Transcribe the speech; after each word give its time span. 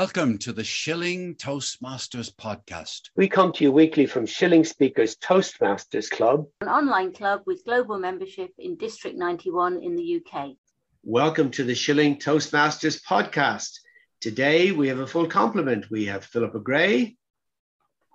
Welcome 0.00 0.38
to 0.38 0.52
the 0.52 0.64
Shilling 0.64 1.36
Toastmasters 1.36 2.34
podcast. 2.34 3.10
We 3.14 3.28
come 3.28 3.52
to 3.52 3.62
you 3.62 3.70
weekly 3.70 4.06
from 4.06 4.26
Shilling 4.26 4.64
Speakers 4.64 5.14
Toastmasters 5.14 6.10
Club, 6.10 6.46
an 6.62 6.68
online 6.68 7.12
club 7.12 7.42
with 7.46 7.64
global 7.64 8.00
membership 8.00 8.50
in 8.58 8.74
District 8.74 9.16
91 9.16 9.80
in 9.84 9.94
the 9.94 10.20
UK. 10.20 10.56
Welcome 11.04 11.52
to 11.52 11.62
the 11.62 11.76
Shilling 11.76 12.16
Toastmasters 12.16 13.00
podcast. 13.04 13.78
Today 14.20 14.72
we 14.72 14.88
have 14.88 14.98
a 14.98 15.06
full 15.06 15.28
complement. 15.28 15.88
We 15.92 16.06
have 16.06 16.24
Philippa 16.24 16.58
Gray. 16.58 17.16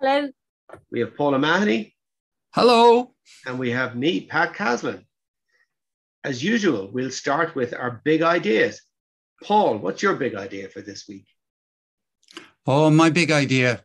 Hello. 0.02 0.28
We 0.92 1.00
have 1.00 1.16
Paula 1.16 1.38
Mahoney. 1.38 1.96
Hello. 2.50 3.14
And 3.46 3.58
we 3.58 3.70
have 3.70 3.96
me, 3.96 4.26
Pat 4.26 4.52
Caslin. 4.52 5.06
As 6.24 6.44
usual, 6.44 6.90
we'll 6.92 7.10
start 7.10 7.54
with 7.54 7.72
our 7.72 8.02
big 8.04 8.20
ideas. 8.20 8.82
Paul, 9.42 9.78
what's 9.78 10.02
your 10.02 10.16
big 10.16 10.34
idea 10.34 10.68
for 10.68 10.82
this 10.82 11.08
week? 11.08 11.24
Oh, 12.72 12.88
my 12.88 13.10
big 13.10 13.32
idea, 13.32 13.82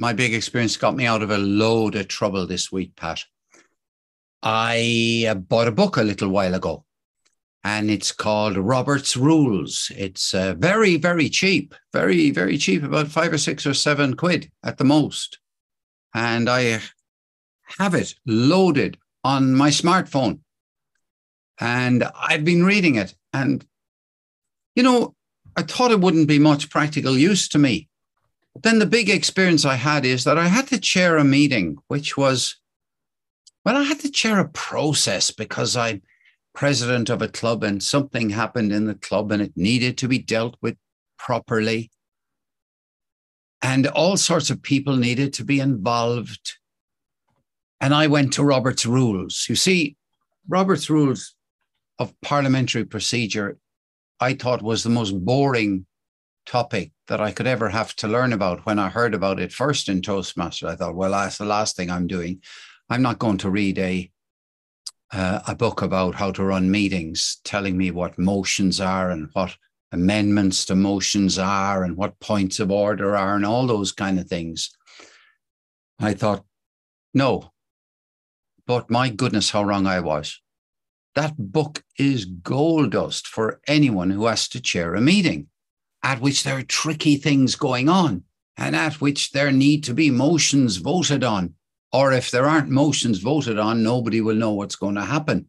my 0.00 0.12
big 0.12 0.34
experience 0.34 0.76
got 0.76 0.96
me 0.96 1.06
out 1.06 1.22
of 1.22 1.30
a 1.30 1.38
load 1.38 1.94
of 1.94 2.08
trouble 2.08 2.48
this 2.48 2.72
week, 2.72 2.96
Pat. 2.96 3.22
I 4.42 5.26
uh, 5.28 5.34
bought 5.36 5.68
a 5.68 5.70
book 5.70 5.96
a 5.96 6.02
little 6.02 6.30
while 6.30 6.52
ago 6.52 6.84
and 7.62 7.88
it's 7.88 8.10
called 8.10 8.56
Robert's 8.56 9.16
Rules. 9.16 9.92
It's 9.96 10.34
uh, 10.34 10.54
very, 10.58 10.96
very 10.96 11.28
cheap, 11.28 11.76
very, 11.92 12.32
very 12.32 12.58
cheap, 12.58 12.82
about 12.82 13.06
five 13.06 13.32
or 13.32 13.38
six 13.38 13.66
or 13.66 13.72
seven 13.72 14.16
quid 14.16 14.50
at 14.64 14.78
the 14.78 14.84
most. 14.84 15.38
And 16.12 16.48
I 16.48 16.80
have 17.78 17.94
it 17.94 18.16
loaded 18.26 18.98
on 19.22 19.54
my 19.54 19.70
smartphone. 19.70 20.40
And 21.60 22.02
I've 22.20 22.44
been 22.44 22.64
reading 22.64 22.96
it. 22.96 23.14
And, 23.32 23.64
you 24.74 24.82
know, 24.82 25.14
I 25.56 25.62
thought 25.62 25.92
it 25.92 26.00
wouldn't 26.00 26.26
be 26.26 26.40
much 26.40 26.68
practical 26.68 27.16
use 27.16 27.46
to 27.50 27.60
me 27.60 27.88
then 28.62 28.78
the 28.78 28.86
big 28.86 29.10
experience 29.10 29.64
I 29.64 29.74
had 29.74 30.04
is 30.04 30.24
that 30.24 30.38
I 30.38 30.46
had 30.46 30.68
to 30.68 30.78
chair 30.78 31.16
a 31.16 31.24
meeting, 31.24 31.78
which 31.88 32.16
was, 32.16 32.56
well, 33.64 33.76
I 33.76 33.82
had 33.82 34.00
to 34.00 34.10
chair 34.10 34.38
a 34.38 34.48
process 34.48 35.30
because 35.30 35.76
I'm 35.76 36.02
president 36.54 37.10
of 37.10 37.20
a 37.20 37.28
club 37.28 37.64
and 37.64 37.82
something 37.82 38.30
happened 38.30 38.72
in 38.72 38.86
the 38.86 38.94
club 38.94 39.32
and 39.32 39.42
it 39.42 39.52
needed 39.56 39.98
to 39.98 40.08
be 40.08 40.18
dealt 40.18 40.56
with 40.62 40.76
properly. 41.18 41.90
And 43.60 43.86
all 43.88 44.16
sorts 44.16 44.50
of 44.50 44.62
people 44.62 44.96
needed 44.96 45.32
to 45.34 45.44
be 45.44 45.58
involved. 45.58 46.58
And 47.80 47.92
I 47.92 48.06
went 48.06 48.34
to 48.34 48.44
Robert's 48.44 48.86
Rules. 48.86 49.46
You 49.48 49.56
see, 49.56 49.96
Robert's 50.48 50.88
Rules 50.88 51.34
of 51.98 52.14
Parliamentary 52.20 52.84
Procedure, 52.84 53.58
I 54.20 54.34
thought 54.34 54.62
was 54.62 54.84
the 54.84 54.90
most 54.90 55.12
boring 55.24 55.86
topic 56.46 56.92
that 57.08 57.20
I 57.20 57.32
could 57.32 57.46
ever 57.46 57.68
have 57.68 57.94
to 57.96 58.08
learn 58.08 58.32
about 58.32 58.66
when 58.66 58.78
I 58.78 58.88
heard 58.88 59.14
about 59.14 59.40
it 59.40 59.52
first 59.52 59.88
in 59.88 60.00
Toastmasters. 60.00 60.68
I 60.68 60.76
thought, 60.76 60.94
well, 60.94 61.10
that's 61.10 61.38
the 61.38 61.44
last 61.44 61.76
thing 61.76 61.90
I'm 61.90 62.06
doing. 62.06 62.42
I'm 62.88 63.02
not 63.02 63.18
going 63.18 63.38
to 63.38 63.50
read 63.50 63.78
a 63.78 64.10
uh, 65.12 65.40
a 65.46 65.54
book 65.54 65.82
about 65.82 66.14
how 66.14 66.32
to 66.32 66.42
run 66.42 66.70
meetings, 66.70 67.40
telling 67.44 67.76
me 67.76 67.90
what 67.90 68.18
motions 68.18 68.80
are 68.80 69.10
and 69.10 69.28
what 69.32 69.56
amendments 69.92 70.64
to 70.64 70.74
motions 70.74 71.38
are 71.38 71.84
and 71.84 71.96
what 71.96 72.18
points 72.18 72.58
of 72.58 72.70
order 72.70 73.16
are 73.16 73.36
and 73.36 73.46
all 73.46 73.66
those 73.66 73.92
kind 73.92 74.18
of 74.18 74.26
things. 74.26 74.76
I 76.00 76.14
thought, 76.14 76.44
no. 77.12 77.52
But 78.66 78.90
my 78.90 79.08
goodness, 79.08 79.50
how 79.50 79.62
wrong 79.62 79.86
I 79.86 80.00
was. 80.00 80.40
That 81.14 81.34
book 81.38 81.84
is 81.96 82.24
gold 82.24 82.90
dust 82.90 83.28
for 83.28 83.60
anyone 83.68 84.10
who 84.10 84.26
has 84.26 84.48
to 84.48 84.60
chair 84.60 84.96
a 84.96 85.00
meeting 85.00 85.46
at 86.04 86.20
which 86.20 86.44
there 86.44 86.58
are 86.58 86.62
tricky 86.62 87.16
things 87.16 87.56
going 87.56 87.88
on 87.88 88.22
and 88.56 88.76
at 88.76 89.00
which 89.00 89.32
there 89.32 89.50
need 89.50 89.82
to 89.84 89.94
be 89.94 90.10
motions 90.10 90.76
voted 90.76 91.24
on. 91.24 91.54
Or 91.92 92.12
if 92.12 92.30
there 92.30 92.46
aren't 92.46 92.68
motions 92.68 93.18
voted 93.18 93.58
on, 93.58 93.82
nobody 93.82 94.20
will 94.20 94.36
know 94.36 94.52
what's 94.52 94.76
going 94.76 94.96
to 94.96 95.04
happen. 95.04 95.46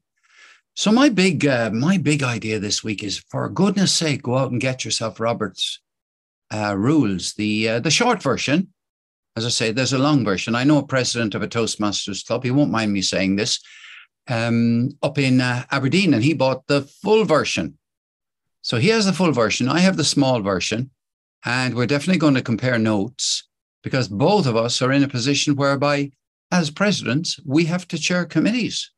So 0.75 0.91
my 0.91 1.09
big 1.09 1.45
uh, 1.45 1.71
my 1.71 1.97
big 1.97 2.21
idea 2.21 2.59
this 2.59 2.83
week 2.83 3.03
is, 3.03 3.23
for 3.29 3.47
goodness 3.49 3.93
sake, 3.93 4.23
go 4.23 4.37
out 4.37 4.51
and 4.51 4.59
get 4.59 4.83
yourself 4.83 5.19
Robert's 5.19 5.79
uh, 6.53 6.75
rules, 6.77 7.33
the 7.33 7.69
uh, 7.69 7.79
the 7.79 7.91
short 7.91 8.21
version. 8.21 8.73
As 9.37 9.45
I 9.45 9.49
say, 9.49 9.71
there's 9.71 9.93
a 9.93 9.97
long 9.97 10.23
version. 10.23 10.55
I 10.55 10.63
know 10.63 10.77
a 10.77 10.85
president 10.85 11.33
of 11.35 11.41
a 11.41 11.47
Toastmasters 11.47 12.25
club. 12.25 12.43
He 12.43 12.51
won't 12.51 12.71
mind 12.71 12.91
me 12.93 13.01
saying 13.01 13.35
this. 13.35 13.59
Um, 14.27 14.91
up 15.01 15.17
in 15.17 15.39
uh, 15.39 15.65
Aberdeen, 15.71 16.13
and 16.13 16.23
he 16.23 16.33
bought 16.33 16.67
the 16.67 16.81
full 16.81 17.25
version 17.25 17.77
so 18.65 18.77
he 18.77 18.87
has 18.87 19.05
the 19.05 19.13
full 19.13 19.31
version. 19.31 19.69
I 19.69 19.81
have 19.81 19.95
the 19.95 20.03
small 20.03 20.41
version. 20.41 20.89
And 21.45 21.75
we're 21.75 21.85
definitely 21.85 22.17
going 22.17 22.33
to 22.33 22.41
compare 22.41 22.79
notes 22.79 23.47
because 23.83 24.07
both 24.07 24.47
of 24.47 24.55
us 24.55 24.81
are 24.81 24.91
in 24.91 25.03
a 25.03 25.07
position 25.07 25.55
whereby, 25.55 26.09
as 26.51 26.71
presidents, 26.71 27.39
we 27.45 27.65
have 27.65 27.87
to 27.89 27.99
chair 27.99 28.25
committees. 28.25 28.89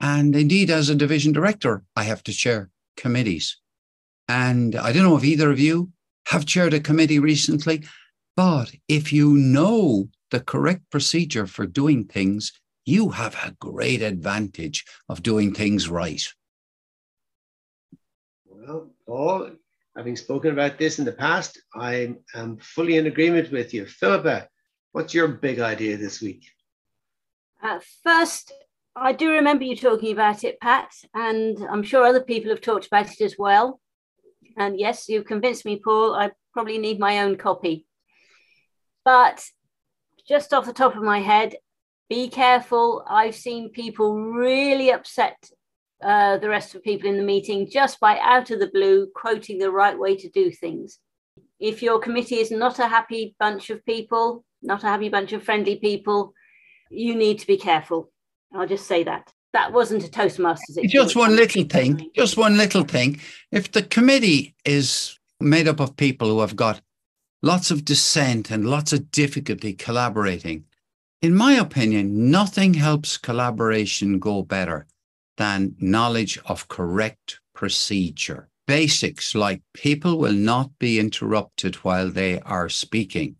And 0.00 0.36
indeed, 0.36 0.70
as 0.70 0.90
a 0.90 0.94
division 0.94 1.32
director, 1.32 1.82
I 1.96 2.04
have 2.04 2.22
to 2.22 2.32
chair 2.32 2.70
committees. 2.96 3.56
And 4.28 4.76
I 4.76 4.92
don't 4.92 5.02
know 5.02 5.16
if 5.16 5.24
either 5.24 5.50
of 5.50 5.58
you 5.58 5.90
have 6.28 6.46
chaired 6.46 6.72
a 6.72 6.78
committee 6.78 7.18
recently, 7.18 7.82
but 8.36 8.70
if 8.86 9.12
you 9.12 9.32
know 9.36 10.06
the 10.30 10.38
correct 10.38 10.88
procedure 10.90 11.48
for 11.48 11.66
doing 11.66 12.04
things, 12.04 12.52
you 12.86 13.08
have 13.08 13.34
a 13.44 13.56
great 13.58 14.02
advantage 14.02 14.84
of 15.08 15.24
doing 15.24 15.52
things 15.52 15.88
right. 15.88 16.22
Well, 18.66 18.90
Paul, 19.06 19.50
having 19.94 20.16
spoken 20.16 20.52
about 20.52 20.78
this 20.78 20.98
in 20.98 21.04
the 21.04 21.12
past, 21.12 21.60
I 21.74 22.14
am 22.34 22.56
fully 22.58 22.96
in 22.96 23.06
agreement 23.06 23.52
with 23.52 23.74
you. 23.74 23.84
Philippa, 23.84 24.48
what's 24.92 25.12
your 25.12 25.28
big 25.28 25.60
idea 25.60 25.98
this 25.98 26.22
week? 26.22 26.44
Uh, 27.62 27.80
first, 28.02 28.52
I 28.96 29.12
do 29.12 29.32
remember 29.32 29.64
you 29.64 29.76
talking 29.76 30.12
about 30.12 30.44
it, 30.44 30.60
Pat, 30.60 30.90
and 31.14 31.58
I'm 31.70 31.82
sure 31.82 32.06
other 32.06 32.22
people 32.22 32.50
have 32.50 32.62
talked 32.62 32.86
about 32.86 33.12
it 33.12 33.20
as 33.20 33.36
well. 33.38 33.80
And 34.56 34.78
yes, 34.78 35.08
you've 35.08 35.26
convinced 35.26 35.66
me, 35.66 35.80
Paul. 35.82 36.14
I 36.14 36.30
probably 36.54 36.78
need 36.78 36.98
my 36.98 37.20
own 37.20 37.36
copy. 37.36 37.86
But 39.04 39.44
just 40.26 40.54
off 40.54 40.64
the 40.64 40.72
top 40.72 40.96
of 40.96 41.02
my 41.02 41.18
head, 41.18 41.56
be 42.08 42.28
careful. 42.28 43.04
I've 43.06 43.34
seen 43.34 43.70
people 43.70 44.14
really 44.14 44.90
upset 44.90 45.50
uh, 46.04 46.36
the 46.36 46.48
rest 46.48 46.74
of 46.74 46.82
the 46.82 46.90
people 46.90 47.08
in 47.08 47.16
the 47.16 47.22
meeting 47.22 47.68
just 47.70 47.98
by 47.98 48.18
out 48.18 48.50
of 48.50 48.60
the 48.60 48.66
blue 48.68 49.08
quoting 49.14 49.58
the 49.58 49.70
right 49.70 49.98
way 49.98 50.14
to 50.14 50.28
do 50.28 50.50
things. 50.50 50.98
If 51.58 51.82
your 51.82 51.98
committee 51.98 52.40
is 52.40 52.50
not 52.50 52.78
a 52.78 52.86
happy 52.86 53.34
bunch 53.40 53.70
of 53.70 53.84
people, 53.86 54.44
not 54.60 54.84
a 54.84 54.88
happy 54.88 55.08
bunch 55.08 55.32
of 55.32 55.42
friendly 55.42 55.76
people, 55.76 56.34
you 56.90 57.14
need 57.14 57.38
to 57.38 57.46
be 57.46 57.56
careful. 57.56 58.12
I'll 58.54 58.68
just 58.68 58.86
say 58.86 59.02
that. 59.04 59.32
That 59.54 59.72
wasn't 59.72 60.04
a 60.04 60.08
Toastmasters. 60.08 60.82
Just 60.88 61.16
one 61.16 61.36
little 61.36 61.64
thing. 61.64 62.10
Just 62.14 62.36
one 62.36 62.58
little 62.58 62.82
thing. 62.82 63.18
If 63.50 63.72
the 63.72 63.82
committee 63.82 64.54
is 64.64 65.18
made 65.40 65.68
up 65.68 65.80
of 65.80 65.96
people 65.96 66.28
who 66.28 66.40
have 66.40 66.56
got 66.56 66.82
lots 67.42 67.70
of 67.70 67.84
dissent 67.84 68.50
and 68.50 68.68
lots 68.68 68.92
of 68.92 69.10
difficulty 69.10 69.72
collaborating, 69.72 70.64
in 71.22 71.34
my 71.34 71.54
opinion, 71.54 72.30
nothing 72.30 72.74
helps 72.74 73.16
collaboration 73.16 74.18
go 74.18 74.42
better 74.42 74.86
than 75.36 75.76
knowledge 75.78 76.38
of 76.46 76.68
correct 76.68 77.40
procedure. 77.54 78.48
Basics 78.66 79.34
like 79.34 79.62
people 79.74 80.18
will 80.18 80.32
not 80.32 80.78
be 80.78 80.98
interrupted 80.98 81.76
while 81.76 82.10
they 82.10 82.40
are 82.40 82.68
speaking. 82.68 83.36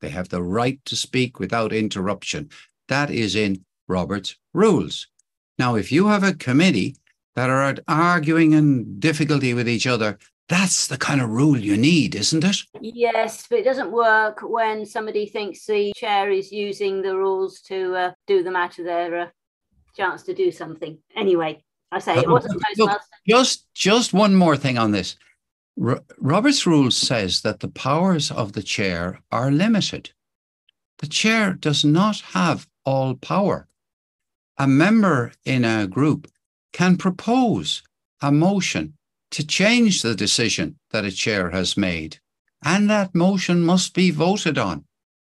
They 0.00 0.08
have 0.08 0.28
the 0.28 0.42
right 0.42 0.82
to 0.86 0.96
speak 0.96 1.38
without 1.38 1.72
interruption. 1.72 2.50
That 2.88 3.10
is 3.10 3.36
in 3.36 3.64
Robert's 3.86 4.36
rules. 4.52 5.06
Now, 5.58 5.76
if 5.76 5.92
you 5.92 6.08
have 6.08 6.22
a 6.22 6.34
committee 6.34 6.96
that 7.36 7.50
are 7.50 7.76
arguing 7.86 8.54
and 8.54 8.98
difficulty 8.98 9.54
with 9.54 9.68
each 9.68 9.86
other, 9.86 10.18
that's 10.48 10.88
the 10.88 10.98
kind 10.98 11.20
of 11.20 11.30
rule 11.30 11.56
you 11.56 11.76
need, 11.76 12.16
isn't 12.16 12.42
it? 12.42 12.56
Yes, 12.80 13.46
but 13.48 13.60
it 13.60 13.64
doesn't 13.64 13.92
work 13.92 14.40
when 14.42 14.84
somebody 14.84 15.26
thinks 15.26 15.64
the 15.64 15.92
chair 15.94 16.30
is 16.30 16.50
using 16.50 17.02
the 17.02 17.16
rules 17.16 17.60
to 17.62 17.94
uh, 17.94 18.12
do 18.26 18.42
them 18.42 18.56
out 18.56 18.76
of 18.80 18.84
their 18.84 19.20
uh, 19.20 19.26
chance 19.96 20.22
to 20.24 20.34
do 20.34 20.50
something. 20.50 20.98
Anyway, 21.16 21.62
I 21.92 21.98
say 21.98 22.18
it 22.18 22.26
uh, 22.26 22.32
wasn't 22.32 22.62
Toastmaster. 22.76 23.00
Just, 23.28 23.72
just 23.74 24.12
one 24.12 24.34
more 24.34 24.56
thing 24.56 24.78
on 24.78 24.92
this. 24.92 25.16
R- 25.82 26.02
Robert's 26.18 26.66
Rules 26.66 26.96
says 26.96 27.42
that 27.42 27.60
the 27.60 27.68
powers 27.68 28.30
of 28.30 28.52
the 28.52 28.62
chair 28.62 29.20
are 29.30 29.50
limited. 29.50 30.10
The 30.98 31.06
chair 31.06 31.54
does 31.54 31.84
not 31.84 32.20
have 32.20 32.68
all 32.84 33.14
power. 33.14 33.66
A 34.58 34.66
member 34.66 35.32
in 35.44 35.64
a 35.64 35.86
group 35.86 36.30
can 36.72 36.96
propose 36.96 37.82
a 38.20 38.30
motion 38.30 38.94
to 39.30 39.46
change 39.46 40.02
the 40.02 40.14
decision 40.14 40.76
that 40.90 41.04
a 41.04 41.10
chair 41.10 41.50
has 41.50 41.76
made, 41.76 42.18
and 42.64 42.90
that 42.90 43.14
motion 43.14 43.62
must 43.62 43.94
be 43.94 44.10
voted 44.10 44.58
on. 44.58 44.84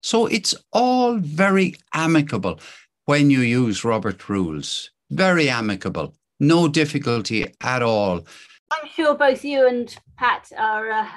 So 0.01 0.25
it's 0.25 0.53
all 0.73 1.17
very 1.17 1.75
amicable 1.93 2.59
when 3.05 3.29
you 3.29 3.39
use 3.39 3.83
Robert 3.83 4.29
rules. 4.29 4.91
Very 5.09 5.49
amicable, 5.49 6.15
no 6.39 6.67
difficulty 6.67 7.53
at 7.61 7.83
all. 7.83 8.25
I'm 8.71 8.89
sure 8.89 9.15
both 9.15 9.43
you 9.45 9.67
and 9.67 9.95
Pat 10.17 10.51
are 10.57 10.91
uh, 10.91 11.09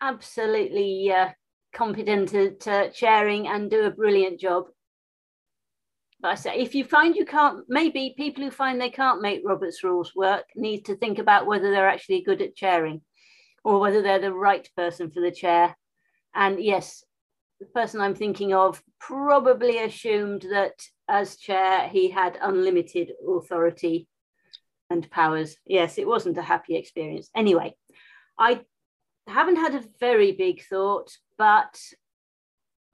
absolutely 0.00 1.10
uh, 1.10 1.28
competent 1.72 2.34
at 2.34 2.66
uh, 2.66 2.88
chairing 2.90 3.48
and 3.48 3.70
do 3.70 3.84
a 3.84 3.90
brilliant 3.90 4.40
job. 4.40 4.64
But 6.20 6.32
I 6.32 6.34
say, 6.34 6.56
if 6.56 6.74
you 6.74 6.84
find 6.84 7.14
you 7.14 7.24
can't, 7.24 7.64
maybe 7.68 8.14
people 8.16 8.42
who 8.42 8.50
find 8.50 8.80
they 8.80 8.90
can't 8.90 9.22
make 9.22 9.42
Robert's 9.44 9.84
rules 9.84 10.12
work 10.16 10.44
need 10.56 10.84
to 10.86 10.96
think 10.96 11.18
about 11.18 11.46
whether 11.46 11.70
they're 11.70 11.88
actually 11.88 12.22
good 12.22 12.42
at 12.42 12.56
chairing 12.56 13.02
or 13.62 13.78
whether 13.78 14.02
they're 14.02 14.18
the 14.18 14.32
right 14.32 14.68
person 14.76 15.10
for 15.10 15.20
the 15.20 15.30
chair. 15.30 15.76
And 16.34 16.60
yes, 16.60 17.04
the 17.60 17.66
person 17.66 18.00
I'm 18.00 18.14
thinking 18.14 18.54
of 18.54 18.82
probably 19.00 19.78
assumed 19.78 20.42
that 20.50 20.80
as 21.08 21.36
chair 21.36 21.88
he 21.88 22.10
had 22.10 22.38
unlimited 22.40 23.12
authority 23.26 24.06
and 24.90 25.10
powers. 25.10 25.56
Yes, 25.66 25.98
it 25.98 26.06
wasn't 26.06 26.38
a 26.38 26.42
happy 26.42 26.76
experience. 26.76 27.30
Anyway, 27.34 27.74
I 28.38 28.60
haven't 29.26 29.56
had 29.56 29.74
a 29.74 29.84
very 29.98 30.32
big 30.32 30.62
thought, 30.64 31.10
but 31.36 31.78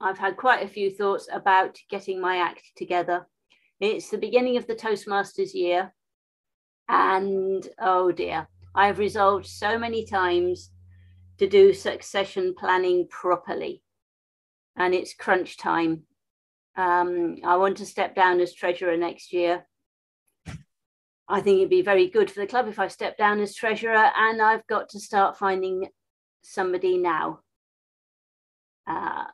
I've 0.01 0.17
had 0.17 0.37
quite 0.37 0.63
a 0.63 0.67
few 0.67 0.89
thoughts 0.89 1.29
about 1.31 1.77
getting 1.89 2.19
my 2.19 2.37
act 2.37 2.63
together. 2.75 3.27
It's 3.79 4.09
the 4.09 4.17
beginning 4.17 4.57
of 4.57 4.67
the 4.67 4.75
Toastmasters 4.75 5.53
year. 5.53 5.93
And 6.87 7.67
oh 7.79 8.11
dear, 8.11 8.47
I've 8.73 8.99
resolved 8.99 9.45
so 9.45 9.77
many 9.77 10.05
times 10.05 10.71
to 11.37 11.47
do 11.47 11.73
succession 11.73 12.53
planning 12.57 13.07
properly. 13.09 13.81
And 14.75 14.93
it's 14.93 15.13
crunch 15.13 15.57
time. 15.57 16.03
Um, 16.75 17.37
I 17.45 17.55
want 17.57 17.77
to 17.77 17.85
step 17.85 18.15
down 18.15 18.39
as 18.41 18.53
treasurer 18.53 18.97
next 18.97 19.31
year. 19.31 19.65
I 21.27 21.41
think 21.41 21.57
it'd 21.57 21.69
be 21.69 21.81
very 21.81 22.07
good 22.07 22.29
for 22.29 22.41
the 22.41 22.47
club 22.47 22.67
if 22.67 22.77
I 22.77 22.87
step 22.87 23.17
down 23.17 23.39
as 23.39 23.55
treasurer, 23.55 24.11
and 24.15 24.41
I've 24.41 24.67
got 24.67 24.89
to 24.89 24.99
start 24.99 25.37
finding 25.37 25.87
somebody 26.43 26.97
now. 26.97 27.39
Uh, 28.87 29.25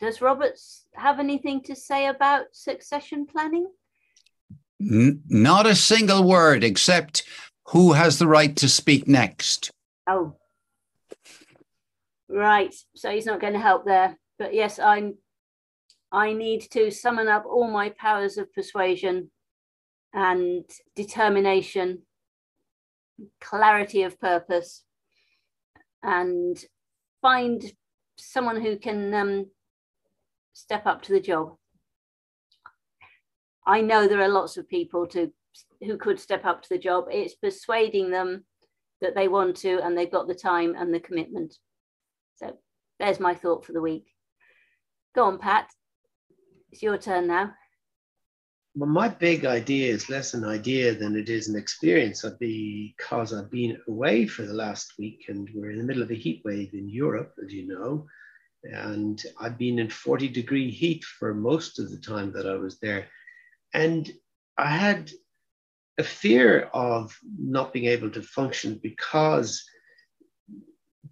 does 0.00 0.20
Roberts 0.20 0.86
have 0.94 1.18
anything 1.18 1.62
to 1.62 1.74
say 1.74 2.06
about 2.06 2.46
succession 2.52 3.26
planning? 3.26 3.66
Not 4.78 5.66
a 5.66 5.74
single 5.74 6.22
word 6.22 6.62
except 6.62 7.24
who 7.68 7.92
has 7.94 8.18
the 8.18 8.28
right 8.28 8.54
to 8.56 8.68
speak 8.68 9.08
next. 9.08 9.72
Oh, 10.08 10.36
right. 12.38 12.74
So 12.94 13.10
he's 13.10 13.26
not 13.26 13.40
going 13.40 13.52
to 13.52 13.58
help 13.58 13.84
there. 13.84 14.18
But 14.38 14.54
yes, 14.54 14.78
I'm. 14.78 15.16
I 16.10 16.32
need 16.32 16.70
to 16.70 16.90
summon 16.90 17.28
up 17.28 17.44
all 17.44 17.70
my 17.70 17.90
powers 17.90 18.38
of 18.38 18.52
persuasion 18.54 19.30
and 20.14 20.64
determination, 20.96 22.02
clarity 23.42 24.04
of 24.04 24.18
purpose, 24.18 24.84
and 26.02 26.58
find 27.20 27.62
someone 28.16 28.62
who 28.62 28.78
can 28.78 29.12
um, 29.12 29.46
step 30.54 30.86
up 30.86 31.02
to 31.02 31.12
the 31.12 31.20
job. 31.20 31.56
I 33.66 33.82
know 33.82 34.08
there 34.08 34.22
are 34.22 34.28
lots 34.28 34.56
of 34.56 34.66
people 34.66 35.06
to 35.08 35.30
who 35.82 35.96
could 35.98 36.18
step 36.18 36.44
up 36.44 36.62
to 36.62 36.68
the 36.70 36.78
job. 36.78 37.04
It's 37.10 37.34
persuading 37.34 38.10
them 38.10 38.44
that 39.00 39.14
they 39.14 39.28
want 39.28 39.56
to 39.56 39.80
and 39.82 39.96
they've 39.96 40.10
got 40.10 40.26
the 40.26 40.34
time 40.34 40.74
and 40.76 40.92
the 40.92 41.00
commitment. 41.00 41.56
There's 42.98 43.20
my 43.20 43.34
thought 43.34 43.64
for 43.64 43.72
the 43.72 43.80
week. 43.80 44.06
Go 45.14 45.24
on, 45.24 45.38
Pat. 45.38 45.70
It's 46.72 46.82
your 46.82 46.98
turn 46.98 47.26
now. 47.26 47.54
Well, 48.74 48.90
my 48.90 49.08
big 49.08 49.44
idea 49.44 49.92
is 49.92 50.10
less 50.10 50.34
an 50.34 50.44
idea 50.44 50.94
than 50.94 51.16
it 51.16 51.28
is 51.28 51.48
an 51.48 51.56
experience 51.56 52.24
because 52.38 53.32
I've 53.32 53.50
been 53.50 53.78
away 53.88 54.26
for 54.26 54.42
the 54.42 54.54
last 54.54 54.92
week 54.98 55.24
and 55.28 55.48
we're 55.54 55.70
in 55.70 55.78
the 55.78 55.84
middle 55.84 56.02
of 56.02 56.10
a 56.10 56.14
heat 56.14 56.42
wave 56.44 56.74
in 56.74 56.88
Europe, 56.88 57.34
as 57.44 57.52
you 57.52 57.66
know. 57.66 58.06
And 58.64 59.20
I've 59.40 59.58
been 59.58 59.78
in 59.78 59.90
40 59.90 60.28
degree 60.28 60.70
heat 60.70 61.04
for 61.04 61.34
most 61.34 61.78
of 61.78 61.90
the 61.90 61.96
time 61.96 62.32
that 62.32 62.46
I 62.46 62.54
was 62.54 62.78
there. 62.78 63.06
And 63.74 64.10
I 64.56 64.68
had 64.68 65.10
a 65.98 66.04
fear 66.04 66.70
of 66.72 67.16
not 67.36 67.72
being 67.72 67.86
able 67.86 68.10
to 68.10 68.22
function 68.22 68.78
because 68.82 69.64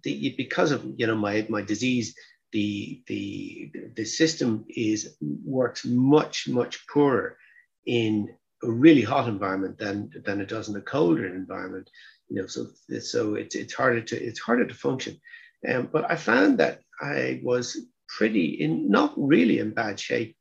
the, 0.03 0.33
because 0.37 0.71
of 0.71 0.85
you 0.97 1.07
know 1.07 1.15
my 1.15 1.45
my 1.49 1.61
disease 1.61 2.15
the 2.53 3.01
the 3.07 3.71
the 3.95 4.05
system 4.05 4.65
is 4.69 5.17
works 5.45 5.85
much 5.85 6.47
much 6.47 6.85
poorer 6.87 7.37
in 7.85 8.29
a 8.63 8.71
really 8.71 9.01
hot 9.01 9.27
environment 9.27 9.77
than 9.77 10.09
than 10.25 10.41
it 10.41 10.47
does 10.47 10.69
in 10.69 10.75
a 10.75 10.81
colder 10.81 11.25
environment 11.25 11.89
you 12.29 12.41
know 12.41 12.47
so 12.47 12.67
so 12.99 13.35
it's 13.35 13.55
it's 13.55 13.73
harder 13.73 14.01
to 14.01 14.15
it's 14.15 14.39
harder 14.39 14.65
to 14.65 14.73
function 14.73 15.19
um, 15.67 15.89
but 15.91 16.09
I 16.09 16.15
found 16.15 16.59
that 16.59 16.81
I 17.01 17.41
was 17.43 17.77
pretty 18.07 18.61
in 18.61 18.89
not 18.89 19.13
really 19.17 19.59
in 19.59 19.73
bad 19.73 19.99
shape 19.99 20.35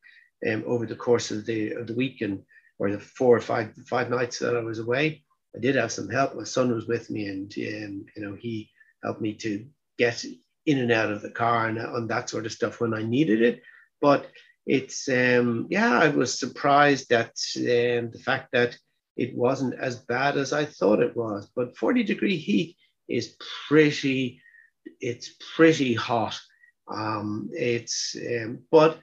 um, 0.48 0.62
over 0.66 0.86
the 0.86 0.96
course 0.96 1.30
of 1.30 1.46
the 1.46 1.72
of 1.72 1.86
the 1.86 1.94
weekend 1.94 2.42
or 2.78 2.90
the 2.90 2.98
four 2.98 3.36
or 3.36 3.40
five 3.40 3.72
five 3.88 4.10
nights 4.10 4.38
that 4.38 4.56
I 4.56 4.60
was 4.60 4.78
away. 4.78 5.22
I 5.54 5.60
did 5.60 5.76
have 5.76 5.92
some 5.92 6.08
help. 6.08 6.34
My 6.34 6.44
son 6.44 6.74
was 6.74 6.86
with 6.86 7.10
me, 7.10 7.26
and 7.28 7.52
um, 7.56 8.06
you 8.14 8.22
know 8.22 8.34
he 8.34 8.68
helped 9.06 9.20
me 9.20 9.32
to 9.32 9.64
get 9.98 10.24
in 10.66 10.78
and 10.78 10.92
out 10.92 11.10
of 11.10 11.22
the 11.22 11.30
car 11.30 11.68
and 11.68 11.78
on 11.78 12.08
that 12.08 12.28
sort 12.28 12.44
of 12.44 12.52
stuff 12.52 12.80
when 12.80 12.92
I 12.92 13.02
needed 13.02 13.40
it. 13.40 13.62
But 14.00 14.26
it's 14.66 15.08
um, 15.08 15.68
yeah, 15.70 15.98
I 15.98 16.08
was 16.08 16.38
surprised 16.38 17.12
at 17.12 17.32
um, 17.56 18.10
the 18.10 18.20
fact 18.22 18.48
that 18.52 18.76
it 19.16 19.34
wasn't 19.34 19.74
as 19.74 19.96
bad 19.96 20.36
as 20.36 20.52
I 20.52 20.64
thought 20.64 21.00
it 21.00 21.16
was. 21.16 21.48
But 21.54 21.76
40 21.76 22.02
degree 22.02 22.36
heat 22.36 22.76
is 23.08 23.36
pretty 23.68 24.42
it's 25.00 25.30
pretty 25.56 25.94
hot. 25.94 26.38
Um, 26.88 27.48
it's 27.52 28.16
um, 28.16 28.64
but 28.70 28.98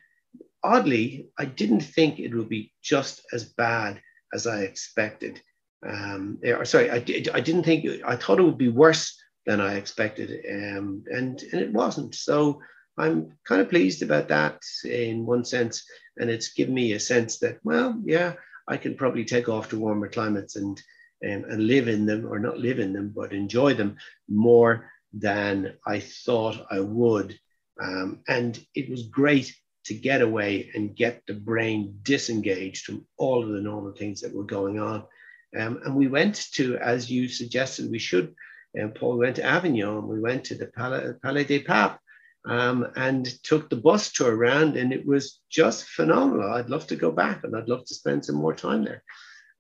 oddly, 0.64 1.30
I 1.38 1.46
didn't 1.46 1.82
think 1.82 2.20
it 2.20 2.34
would 2.36 2.50
be 2.50 2.74
just 2.82 3.22
as 3.34 3.46
bad 3.46 4.02
as 4.34 4.48
I 4.48 4.62
expected. 4.62 5.42
Um, 5.86 6.40
or 6.46 6.64
sorry, 6.64 6.90
I, 6.90 7.00
did, 7.00 7.30
I 7.34 7.42
didn't 7.42 7.64
think 7.64 7.86
I 8.06 8.16
thought 8.16 8.40
it 8.40 8.44
would 8.44 8.58
be 8.58 8.70
worse 8.70 9.18
than 9.46 9.62
I 9.62 9.76
expected, 9.76 10.46
um, 10.50 11.04
and 11.08 11.42
and 11.52 11.62
it 11.62 11.74
wasn't. 11.74 12.16
So 12.16 12.62
I'm 12.98 13.34
kind 13.46 13.62
of 13.62 13.70
pleased 13.70 14.02
about 14.02 14.28
that 14.30 14.62
in 14.86 15.26
one 15.26 15.46
sense, 15.46 15.84
and 16.18 16.30
it's 16.30 16.54
given 16.54 16.74
me 16.74 16.94
a 16.94 17.00
sense 17.00 17.40
that 17.40 17.60
well, 17.64 18.02
yeah, 18.06 18.34
I 18.68 18.78
can 18.78 18.96
probably 18.96 19.26
take 19.26 19.50
off 19.50 19.70
to 19.70 19.80
warmer 19.80 20.08
climates 20.08 20.56
and 20.56 20.82
um, 21.26 21.46
and 21.50 21.68
live 21.68 21.88
in 21.88 22.06
them, 22.06 22.26
or 22.30 22.40
not 22.40 22.60
live 22.60 22.80
in 22.80 22.94
them, 22.94 23.14
but 23.16 23.34
enjoy 23.34 23.74
them 23.74 23.98
more 24.28 24.90
than 25.14 25.74
I 25.86 26.00
thought 26.00 26.66
I 26.70 26.80
would. 26.80 27.38
Um, 27.82 28.24
and 28.28 28.60
it 28.76 28.90
was 28.90 29.08
great 29.08 29.56
to 29.86 29.94
get 29.94 30.22
away 30.22 30.72
and 30.74 30.96
get 30.96 31.22
the 31.28 31.34
brain 31.34 32.00
disengaged 32.04 32.86
from 32.86 33.06
all 33.18 33.44
of 33.44 33.50
the 33.50 33.62
normal 33.62 33.94
things 33.94 34.22
that 34.22 34.34
were 34.34 34.46
going 34.46 34.80
on. 34.80 35.04
Um, 35.58 35.82
and 35.86 35.96
we 35.96 36.08
went 36.08 36.48
to, 36.54 36.78
as 36.78 37.12
you 37.12 37.28
suggested, 37.28 37.92
we 37.92 38.00
should, 38.00 38.34
and 38.76 38.96
Paul 38.96 39.18
went 39.18 39.36
to 39.38 39.44
Avignon, 39.44 40.08
we 40.08 40.20
went 40.20 40.46
to 40.46 40.56
the 40.56 40.68
Palais, 40.68 41.14
Palais 41.22 41.44
des 41.44 41.60
Papes 41.60 42.00
um, 42.46 42.88
and 42.96 43.26
took 43.44 43.70
the 43.70 43.76
bus 43.76 44.12
tour 44.12 44.36
around, 44.36 44.78
and 44.78 44.92
it 44.92 45.06
was 45.06 45.40
just 45.50 45.86
phenomenal. 45.86 46.52
I'd 46.54 46.70
love 46.70 46.88
to 46.88 46.96
go 46.96 47.12
back 47.12 47.44
and 47.44 47.56
I'd 47.56 47.70
love 47.70 47.86
to 47.86 47.96
spend 47.96 48.26
some 48.26 48.36
more 48.36 48.56
time 48.56 48.84
there. 48.84 49.04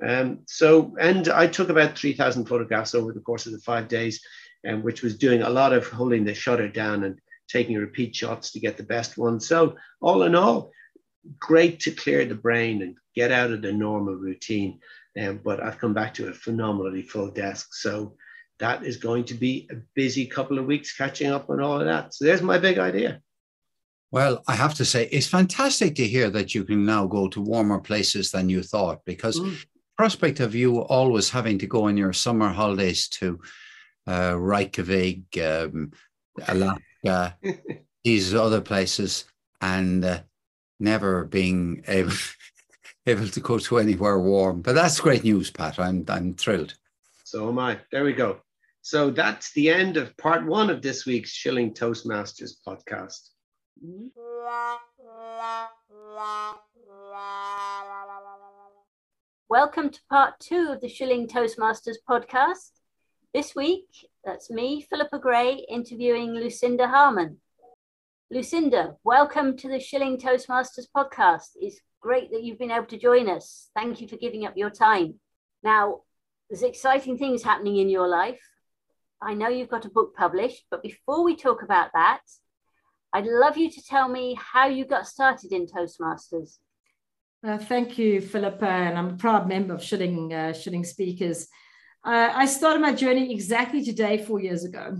Um, 0.05 0.39
so, 0.47 0.95
and 0.99 1.29
I 1.29 1.47
took 1.47 1.69
about 1.69 1.97
3,000 1.97 2.45
photographs 2.45 2.95
over 2.95 3.13
the 3.13 3.21
course 3.21 3.45
of 3.45 3.53
the 3.53 3.59
five 3.59 3.87
days 3.87 4.19
um, 4.67 4.83
which 4.83 5.01
was 5.01 5.17
doing 5.17 5.41
a 5.41 5.49
lot 5.49 5.73
of 5.73 5.87
holding 5.87 6.23
the 6.23 6.33
shutter 6.33 6.67
down 6.67 7.03
and 7.03 7.19
taking 7.47 7.75
repeat 7.75 8.15
shots 8.15 8.51
to 8.51 8.59
get 8.59 8.77
the 8.77 8.83
best 8.83 9.17
one. 9.17 9.39
So, 9.39 9.75
all 10.01 10.23
in 10.23 10.35
all, 10.35 10.71
great 11.39 11.81
to 11.81 11.91
clear 11.91 12.25
the 12.25 12.35
brain 12.35 12.81
and 12.81 12.95
get 13.15 13.31
out 13.31 13.51
of 13.51 13.61
the 13.61 13.73
normal 13.73 14.15
routine. 14.15 14.79
Um, 15.19 15.41
but 15.43 15.61
I've 15.61 15.77
come 15.77 15.93
back 15.93 16.13
to 16.15 16.29
a 16.29 16.33
phenomenally 16.33 17.03
full 17.03 17.29
desk. 17.29 17.73
So, 17.73 18.15
that 18.59 18.83
is 18.83 18.97
going 18.97 19.25
to 19.25 19.33
be 19.33 19.67
a 19.71 19.75
busy 19.95 20.25
couple 20.25 20.59
of 20.59 20.65
weeks 20.65 20.95
catching 20.95 21.31
up 21.31 21.49
on 21.49 21.61
all 21.61 21.79
of 21.79 21.85
that. 21.85 22.13
So, 22.13 22.25
there's 22.25 22.41
my 22.41 22.57
big 22.57 22.77
idea. 22.77 23.21
Well, 24.13 24.43
I 24.47 24.53
have 24.53 24.75
to 24.75 24.85
say, 24.85 25.09
it's 25.11 25.25
fantastic 25.25 25.95
to 25.95 26.07
hear 26.07 26.29
that 26.29 26.53
you 26.53 26.63
can 26.65 26.85
now 26.85 27.07
go 27.07 27.27
to 27.29 27.41
warmer 27.41 27.79
places 27.79 28.29
than 28.29 28.47
you 28.47 28.61
thought 28.61 29.03
because 29.05 29.39
mm. 29.39 29.57
prospect 29.97 30.39
of 30.39 30.53
you 30.53 30.81
always 30.81 31.31
having 31.31 31.57
to 31.57 31.65
go 31.65 31.85
on 31.85 31.97
your 31.97 32.13
summer 32.13 32.49
holidays 32.49 33.07
to 33.07 33.39
uh, 34.05 34.37
Reykjavik, 34.37 35.35
um, 35.41 35.93
Alaska, 36.47 37.37
these 38.03 38.35
other 38.35 38.61
places, 38.61 39.25
and 39.61 40.05
uh, 40.05 40.19
never 40.79 41.25
being 41.25 41.83
able 41.87 42.11
able 43.07 43.27
to 43.27 43.39
go 43.39 43.57
to 43.57 43.79
anywhere 43.79 44.19
warm. 44.19 44.61
But 44.61 44.75
that's 44.75 44.99
great 44.99 45.23
news, 45.23 45.49
Pat. 45.49 45.79
I'm 45.79 46.05
I'm 46.07 46.35
thrilled. 46.35 46.75
So 47.33 47.49
am 47.49 47.57
I. 47.57 47.79
There 47.91 48.03
we 48.03 48.13
go. 48.13 48.41
So 48.83 49.09
that's 49.09 49.53
the 49.53 49.67
end 49.71 49.97
of 49.97 50.15
part 50.17 50.45
one 50.45 50.69
of 50.69 50.83
this 50.83 51.07
week's 51.07 51.31
Shilling 51.31 51.73
Toastmasters 51.73 52.51
podcast. 52.63 53.29
Welcome 59.49 59.89
to 59.89 59.99
part 60.11 60.39
two 60.39 60.73
of 60.73 60.79
the 60.79 60.87
Shilling 60.87 61.27
Toastmasters 61.27 61.95
podcast. 62.07 62.69
This 63.33 63.55
week, 63.55 63.87
That's 64.23 64.51
me, 64.51 64.85
Philippa 64.87 65.17
Gray, 65.17 65.65
interviewing 65.67 66.35
Lucinda 66.35 66.87
Harmon. 66.87 67.37
Lucinda, 68.29 68.97
welcome 69.03 69.57
to 69.57 69.67
the 69.67 69.79
Shilling 69.79 70.19
Toastmasters 70.19 70.85
podcast. 70.95 71.53
It's 71.55 71.81
great 71.99 72.29
that 72.29 72.43
you've 72.43 72.59
been 72.59 72.69
able 72.69 72.85
to 72.85 72.97
join 72.99 73.27
us. 73.27 73.71
Thank 73.75 74.01
you 74.01 74.07
for 74.07 74.17
giving 74.17 74.45
up 74.45 74.55
your 74.55 74.69
time. 74.69 75.15
Now, 75.63 76.01
there's 76.53 76.61
exciting 76.61 77.17
things 77.17 77.41
happening 77.41 77.77
in 77.77 77.89
your 77.89 78.07
life. 78.07 78.39
I 79.19 79.33
know 79.33 79.47
you've 79.47 79.71
got 79.71 79.85
a 79.85 79.89
book 79.89 80.15
published, 80.15 80.65
but 80.69 80.83
before 80.83 81.23
we 81.23 81.35
talk 81.35 81.63
about 81.63 81.89
that, 81.95 82.21
I'd 83.11 83.25
love 83.25 83.57
you 83.57 83.71
to 83.71 83.81
tell 83.83 84.07
me 84.07 84.37
how 84.39 84.67
you 84.67 84.85
got 84.85 85.07
started 85.07 85.51
in 85.51 85.65
Toastmasters. 85.65 86.59
Uh, 87.43 87.57
thank 87.57 87.97
you, 87.97 88.21
Philippa, 88.21 88.67
and 88.67 88.99
I'm 88.99 89.09
a 89.15 89.17
proud 89.17 89.49
member 89.49 89.73
of 89.73 89.83
Shilling, 89.83 90.31
uh, 90.31 90.53
Shilling 90.53 90.83
Speakers. 90.83 91.47
Uh, 92.05 92.29
I 92.31 92.45
started 92.45 92.83
my 92.83 92.93
journey 92.93 93.33
exactly 93.33 93.83
today, 93.83 94.23
four 94.23 94.39
years 94.39 94.63
ago. 94.63 94.99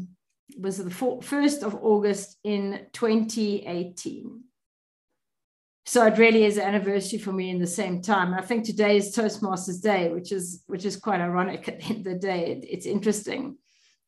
It 0.49 0.59
was 0.59 0.77
the 0.77 0.89
1st 0.89 1.61
of 1.61 1.75
August 1.75 2.39
in 2.43 2.87
2018. 2.93 4.43
So 5.85 6.05
it 6.05 6.17
really 6.17 6.45
is 6.45 6.57
an 6.57 6.63
anniversary 6.63 7.19
for 7.19 7.33
me 7.33 7.49
in 7.49 7.59
the 7.59 7.67
same 7.67 8.01
time. 8.01 8.33
I 8.33 8.41
think 8.41 8.63
today 8.63 8.97
is 8.97 9.15
Toastmasters 9.15 9.81
Day, 9.81 10.09
which 10.09 10.31
is 10.31 10.63
which 10.67 10.85
is 10.85 10.95
quite 10.95 11.19
ironic 11.19 11.67
at 11.67 11.79
the 11.79 11.85
end 11.85 11.97
of 11.97 12.03
the 12.05 12.19
day. 12.19 12.51
It, 12.51 12.65
it's 12.69 12.85
interesting. 12.85 13.57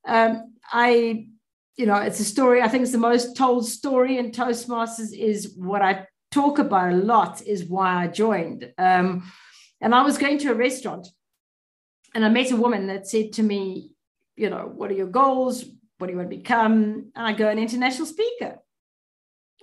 Um, 0.07 0.53
I, 0.71 1.27
you 1.75 1.85
know, 1.85 1.97
it's 1.97 2.19
a 2.19 2.25
story. 2.25 2.61
I 2.61 2.69
think 2.69 2.83
it's 2.83 2.91
the 2.93 2.97
most 2.97 3.35
told 3.35 3.67
story 3.67 4.17
in 4.17 4.31
Toastmasters. 4.31 5.13
Is 5.17 5.53
what 5.57 5.81
I 5.81 6.07
talk 6.31 6.59
about 6.59 6.93
a 6.93 6.95
lot. 6.95 7.41
Is 7.41 7.65
why 7.65 8.03
I 8.03 8.07
joined. 8.07 8.71
Um, 8.77 9.29
and 9.81 9.93
I 9.93 10.03
was 10.03 10.17
going 10.17 10.37
to 10.39 10.51
a 10.51 10.55
restaurant, 10.55 11.07
and 12.13 12.23
I 12.23 12.29
met 12.29 12.51
a 12.51 12.55
woman 12.55 12.87
that 12.87 13.07
said 13.07 13.33
to 13.33 13.43
me, 13.43 13.91
you 14.37 14.49
know, 14.49 14.71
what 14.73 14.91
are 14.91 14.95
your 14.95 15.07
goals? 15.07 15.65
What 15.97 16.07
do 16.07 16.13
you 16.13 16.17
want 16.17 16.29
to 16.29 16.37
become? 16.37 17.11
And 17.15 17.27
I 17.27 17.33
go, 17.33 17.49
an 17.49 17.59
international 17.59 18.07
speaker. 18.07 18.59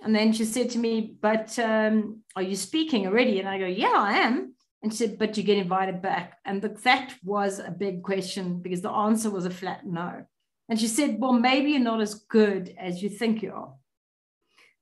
And 0.03 0.13
then 0.13 0.33
she 0.33 0.43
said 0.43 0.69
to 0.71 0.77
me, 0.77 1.15
But 1.21 1.57
um, 1.57 2.23
are 2.35 2.41
you 2.41 2.55
speaking 2.55 3.07
already? 3.07 3.39
And 3.39 3.47
I 3.47 3.57
go, 3.57 3.65
Yeah, 3.65 3.93
I 3.95 4.17
am. 4.19 4.53
And 4.81 4.91
she 4.91 4.97
said, 4.97 5.17
But 5.17 5.37
you 5.37 5.43
get 5.43 5.57
invited 5.57 6.01
back. 6.01 6.39
And 6.45 6.61
the, 6.61 6.69
that 6.83 7.15
was 7.23 7.59
a 7.59 7.71
big 7.71 8.03
question 8.03 8.61
because 8.61 8.81
the 8.81 8.91
answer 8.91 9.31
was 9.31 9.45
a 9.45 9.49
flat 9.49 9.85
no. 9.85 10.25
And 10.67 10.79
she 10.79 10.87
said, 10.87 11.19
Well, 11.19 11.33
maybe 11.33 11.71
you're 11.71 11.79
not 11.79 12.01
as 12.01 12.15
good 12.15 12.75
as 12.77 13.01
you 13.01 13.09
think 13.09 13.41
you 13.41 13.53
are. 13.53 13.73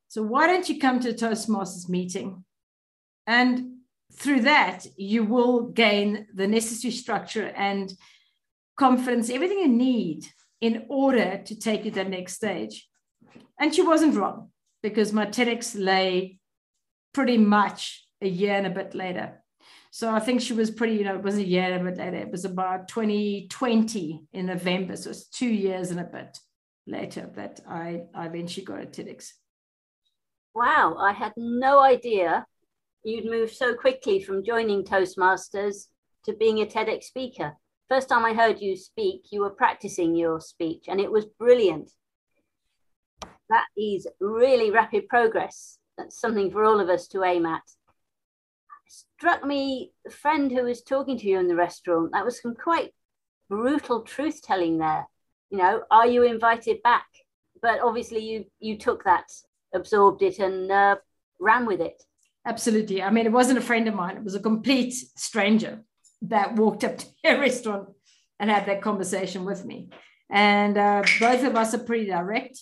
So 0.07 0.23
why 0.23 0.47
don't 0.47 0.67
you 0.67 0.79
come 0.79 0.99
to 1.01 1.09
a 1.09 1.13
Toastmasters 1.13 1.87
meeting? 1.87 2.43
And 3.27 3.77
through 4.13 4.41
that, 4.41 4.85
you 4.97 5.23
will 5.23 5.67
gain 5.67 6.27
the 6.33 6.47
necessary 6.47 6.91
structure 6.91 7.53
and 7.55 7.93
confidence, 8.75 9.29
everything 9.29 9.59
you 9.59 9.67
need 9.67 10.25
in 10.59 10.85
order 10.89 11.41
to 11.45 11.55
take 11.55 11.85
you 11.85 11.91
to 11.91 12.03
the 12.03 12.09
next 12.09 12.33
stage. 12.33 12.89
And 13.59 13.73
she 13.73 13.83
wasn't 13.83 14.15
wrong 14.15 14.49
because 14.81 15.13
my 15.13 15.25
TEDx 15.25 15.75
lay 15.77 16.39
pretty 17.13 17.37
much 17.37 18.05
a 18.21 18.27
year 18.27 18.55
and 18.55 18.67
a 18.67 18.71
bit 18.71 18.93
later. 18.93 19.41
So 19.91 20.09
I 20.09 20.19
think 20.19 20.41
she 20.41 20.53
was 20.53 20.71
pretty, 20.71 20.95
you 20.95 21.03
know, 21.03 21.15
it 21.15 21.23
wasn't 21.23 21.45
a 21.45 21.49
year 21.49 21.73
and 21.73 21.85
a 21.85 21.91
bit 21.91 21.99
later. 21.99 22.17
It 22.17 22.31
was 22.31 22.45
about 22.45 22.87
2020 22.87 24.23
in 24.31 24.45
November. 24.45 24.95
So 24.95 25.09
it's 25.09 25.27
two 25.27 25.49
years 25.49 25.91
and 25.91 25.99
a 25.99 26.05
bit 26.05 26.37
later 26.87 27.29
that 27.35 27.59
I, 27.67 28.03
I 28.15 28.27
eventually 28.27 28.65
got 28.65 28.81
a 28.81 28.85
TEDx. 28.85 29.31
Wow, 30.55 30.95
I 30.97 31.11
had 31.11 31.33
no 31.35 31.79
idea 31.79 32.45
you'd 33.03 33.25
moved 33.25 33.53
so 33.53 33.73
quickly 33.73 34.21
from 34.21 34.43
joining 34.43 34.83
Toastmasters 34.83 35.87
to 36.25 36.33
being 36.33 36.59
a 36.59 36.65
TEDx 36.65 37.03
speaker. 37.05 37.57
First 37.89 38.09
time 38.09 38.25
I 38.25 38.33
heard 38.33 38.61
you 38.61 38.77
speak, 38.77 39.27
you 39.31 39.41
were 39.41 39.49
practicing 39.49 40.15
your 40.15 40.39
speech 40.39 40.85
and 40.87 40.99
it 40.99 41.11
was 41.11 41.25
brilliant. 41.25 41.91
That 43.51 43.65
is 43.75 44.07
really 44.21 44.71
rapid 44.71 45.09
progress. 45.09 45.77
That's 45.97 46.17
something 46.17 46.51
for 46.51 46.63
all 46.63 46.79
of 46.79 46.87
us 46.87 47.07
to 47.09 47.25
aim 47.25 47.45
at. 47.45 47.63
Struck 48.87 49.45
me, 49.45 49.91
the 50.05 50.11
friend 50.11 50.49
who 50.49 50.63
was 50.63 50.81
talking 50.81 51.17
to 51.17 51.27
you 51.27 51.37
in 51.37 51.49
the 51.49 51.55
restaurant, 51.55 52.13
that 52.13 52.23
was 52.23 52.41
some 52.41 52.55
quite 52.55 52.93
brutal 53.49 54.03
truth 54.03 54.41
telling 54.41 54.77
there. 54.77 55.05
You 55.49 55.57
know, 55.57 55.81
are 55.91 56.07
you 56.07 56.23
invited 56.23 56.81
back? 56.81 57.07
But 57.61 57.81
obviously, 57.81 58.19
you 58.19 58.45
you 58.59 58.77
took 58.77 59.03
that, 59.03 59.25
absorbed 59.75 60.21
it, 60.23 60.39
and 60.39 60.71
uh, 60.71 60.95
ran 61.37 61.65
with 61.65 61.81
it. 61.81 62.01
Absolutely. 62.45 63.03
I 63.03 63.11
mean, 63.11 63.25
it 63.25 63.33
wasn't 63.33 63.59
a 63.59 63.61
friend 63.69 63.87
of 63.89 63.95
mine, 63.95 64.15
it 64.15 64.23
was 64.23 64.35
a 64.35 64.39
complete 64.39 64.93
stranger 64.93 65.83
that 66.21 66.55
walked 66.55 66.85
up 66.85 66.97
to 66.99 67.05
a 67.25 67.37
restaurant 67.37 67.89
and 68.39 68.49
had 68.49 68.65
that 68.67 68.81
conversation 68.81 69.43
with 69.43 69.65
me. 69.65 69.89
And 70.29 70.77
uh, 70.77 71.03
both 71.19 71.43
of 71.43 71.57
us 71.57 71.73
are 71.73 71.79
pretty 71.79 72.05
direct. 72.05 72.61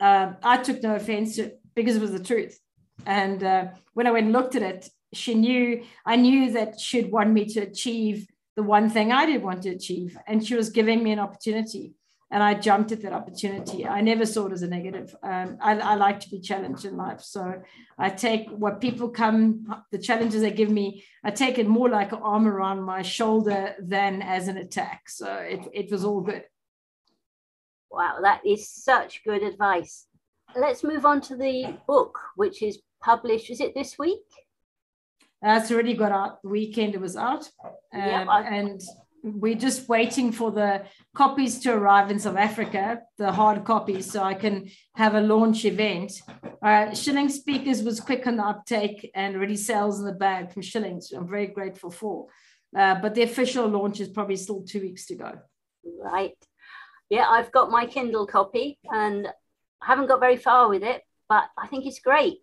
Uh, 0.00 0.32
I 0.42 0.58
took 0.58 0.82
no 0.82 0.94
offense 0.94 1.38
because 1.74 1.96
it 1.96 2.02
was 2.02 2.12
the 2.12 2.22
truth. 2.22 2.58
And 3.04 3.42
uh, 3.42 3.66
when 3.94 4.06
I 4.06 4.10
went 4.10 4.24
and 4.24 4.32
looked 4.32 4.56
at 4.56 4.62
it, 4.62 4.88
she 5.12 5.34
knew, 5.34 5.84
I 6.04 6.16
knew 6.16 6.52
that 6.52 6.80
she'd 6.80 7.12
want 7.12 7.30
me 7.30 7.44
to 7.46 7.60
achieve 7.60 8.26
the 8.56 8.62
one 8.62 8.88
thing 8.90 9.12
I 9.12 9.26
did 9.26 9.42
want 9.42 9.62
to 9.62 9.70
achieve. 9.70 10.16
And 10.26 10.46
she 10.46 10.54
was 10.54 10.70
giving 10.70 11.02
me 11.02 11.12
an 11.12 11.18
opportunity 11.18 11.94
and 12.30 12.42
I 12.42 12.54
jumped 12.54 12.90
at 12.92 13.02
that 13.02 13.12
opportunity. 13.12 13.86
I 13.86 14.00
never 14.00 14.26
saw 14.26 14.46
it 14.46 14.52
as 14.52 14.62
a 14.62 14.66
negative. 14.66 15.14
Um, 15.22 15.58
I, 15.60 15.78
I, 15.78 15.94
like 15.94 16.18
to 16.20 16.30
be 16.30 16.40
challenged 16.40 16.84
in 16.84 16.96
life, 16.96 17.20
so 17.20 17.62
I 17.98 18.10
take 18.10 18.50
what 18.50 18.80
people 18.80 19.08
come, 19.10 19.82
the 19.92 19.98
challenges 19.98 20.40
they 20.40 20.50
give 20.50 20.70
me, 20.70 21.04
I 21.22 21.30
take 21.30 21.58
it 21.58 21.68
more 21.68 21.88
like 21.88 22.12
an 22.12 22.20
arm 22.22 22.48
around 22.48 22.82
my 22.82 23.02
shoulder 23.02 23.74
than 23.78 24.22
as 24.22 24.48
an 24.48 24.56
attack. 24.56 25.08
So 25.08 25.32
it, 25.32 25.60
it 25.72 25.90
was 25.90 26.04
all 26.04 26.20
good. 26.20 26.42
Wow, 27.90 28.18
that 28.22 28.44
is 28.46 28.68
such 28.68 29.22
good 29.24 29.42
advice. 29.42 30.06
Let's 30.54 30.84
move 30.84 31.04
on 31.04 31.20
to 31.22 31.36
the 31.36 31.76
book, 31.86 32.18
which 32.36 32.62
is 32.62 32.80
published. 33.02 33.50
Is 33.50 33.60
it 33.60 33.74
this 33.74 33.98
week? 33.98 34.26
That's 35.42 35.70
already 35.70 35.94
got 35.94 36.12
out. 36.12 36.42
The 36.42 36.48
weekend 36.48 36.94
it 36.94 37.00
was 37.00 37.16
out, 37.16 37.48
um, 37.92 38.00
yeah, 38.00 38.42
and 38.48 38.80
we're 39.22 39.56
just 39.56 39.88
waiting 39.88 40.32
for 40.32 40.50
the 40.50 40.84
copies 41.14 41.58
to 41.60 41.72
arrive 41.74 42.10
in 42.10 42.18
South 42.18 42.36
Africa, 42.36 43.00
the 43.18 43.32
hard 43.32 43.64
copies, 43.64 44.10
so 44.10 44.22
I 44.22 44.34
can 44.34 44.70
have 44.94 45.14
a 45.14 45.20
launch 45.20 45.64
event. 45.64 46.12
Uh, 46.62 46.94
Shilling 46.94 47.28
Speakers 47.28 47.82
was 47.82 48.00
quick 48.00 48.26
on 48.26 48.36
the 48.36 48.44
uptake 48.44 49.10
and 49.14 49.36
already 49.36 49.56
sells 49.56 49.98
in 50.00 50.06
the 50.06 50.12
bag 50.12 50.52
from 50.52 50.62
Shillings. 50.62 51.12
I'm 51.12 51.28
very 51.28 51.48
grateful 51.48 51.90
for. 51.90 52.28
Uh, 52.76 52.96
but 53.00 53.14
the 53.14 53.22
official 53.22 53.66
launch 53.66 54.00
is 54.00 54.08
probably 54.08 54.36
still 54.36 54.62
two 54.62 54.80
weeks 54.80 55.06
to 55.06 55.14
go. 55.14 55.32
Right. 55.84 56.36
Yeah, 57.10 57.26
I've 57.28 57.52
got 57.52 57.70
my 57.70 57.86
Kindle 57.86 58.26
copy 58.26 58.78
and 58.90 59.28
I 59.82 59.86
haven't 59.86 60.08
got 60.08 60.20
very 60.20 60.36
far 60.36 60.68
with 60.68 60.82
it, 60.82 61.02
but 61.28 61.44
I 61.56 61.66
think 61.68 61.86
it's 61.86 62.00
great. 62.00 62.38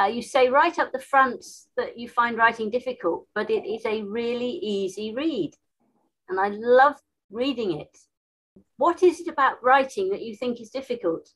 Uh, 0.00 0.06
you 0.06 0.22
say 0.22 0.48
right 0.48 0.76
up 0.78 0.92
the 0.92 0.98
front 0.98 1.44
that 1.76 1.98
you 1.98 2.08
find 2.08 2.36
writing 2.36 2.70
difficult, 2.70 3.26
but 3.34 3.50
it 3.50 3.64
is 3.66 3.84
a 3.86 4.02
really 4.02 4.50
easy 4.50 5.14
read 5.14 5.52
and 6.28 6.40
I 6.40 6.48
love 6.48 6.96
reading 7.30 7.80
it. 7.80 7.96
What 8.76 9.02
is 9.02 9.20
it 9.20 9.28
about 9.28 9.62
writing 9.62 10.10
that 10.10 10.22
you 10.22 10.36
think 10.36 10.60
is 10.60 10.70
difficult? 10.70 11.28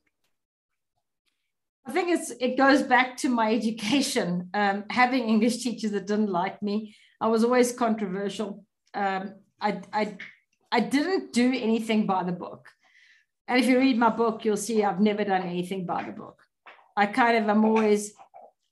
I 1.86 1.92
think 1.92 2.10
it's 2.10 2.30
it 2.38 2.56
goes 2.56 2.82
back 2.82 3.16
to 3.18 3.28
my 3.28 3.52
education. 3.54 4.50
Um, 4.54 4.84
having 4.90 5.28
English 5.28 5.62
teachers 5.62 5.92
that 5.92 6.06
didn't 6.06 6.30
like 6.30 6.62
me, 6.62 6.94
I 7.20 7.28
was 7.28 7.44
always 7.44 7.72
controversial. 7.72 8.64
Um, 8.94 9.34
I, 9.60 9.80
I 9.92 10.16
I 10.70 10.80
didn't 10.80 11.32
do 11.32 11.48
anything 11.52 12.06
by 12.06 12.24
the 12.24 12.32
book, 12.32 12.68
and 13.46 13.58
if 13.58 13.66
you 13.66 13.78
read 13.78 13.98
my 13.98 14.10
book, 14.10 14.44
you'll 14.44 14.56
see 14.56 14.84
I've 14.84 15.00
never 15.00 15.24
done 15.24 15.42
anything 15.42 15.86
by 15.86 16.02
the 16.02 16.12
book. 16.12 16.42
I 16.96 17.06
kind 17.06 17.38
of 17.38 17.48
am 17.48 17.64
always 17.64 18.12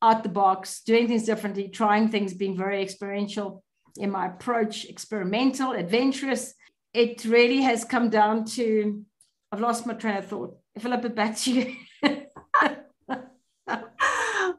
out 0.03 0.23
the 0.23 0.29
box, 0.29 0.83
doing 0.83 1.09
things 1.09 1.25
differently, 1.25 1.69
trying 1.69 2.09
things, 2.11 2.35
being 2.35 2.57
very 2.57 2.83
experiential 2.83 3.63
in 3.97 4.11
my 4.11 4.27
approach, 4.27 4.85
experimental, 4.85 5.73
adventurous. 5.73 6.55
It 6.93 7.25
really 7.25 7.63
has 7.63 7.85
come 7.85 8.11
down 8.11 8.45
to 8.57 9.05
I've 9.53 9.61
lost 9.61 9.87
my 9.87 9.95
train 9.95 10.17
of 10.17 10.27
thought. 10.27 10.57
I 10.77 10.81
it 11.05 11.15
back 11.15 11.37
to 11.39 11.53
you. 11.53 11.77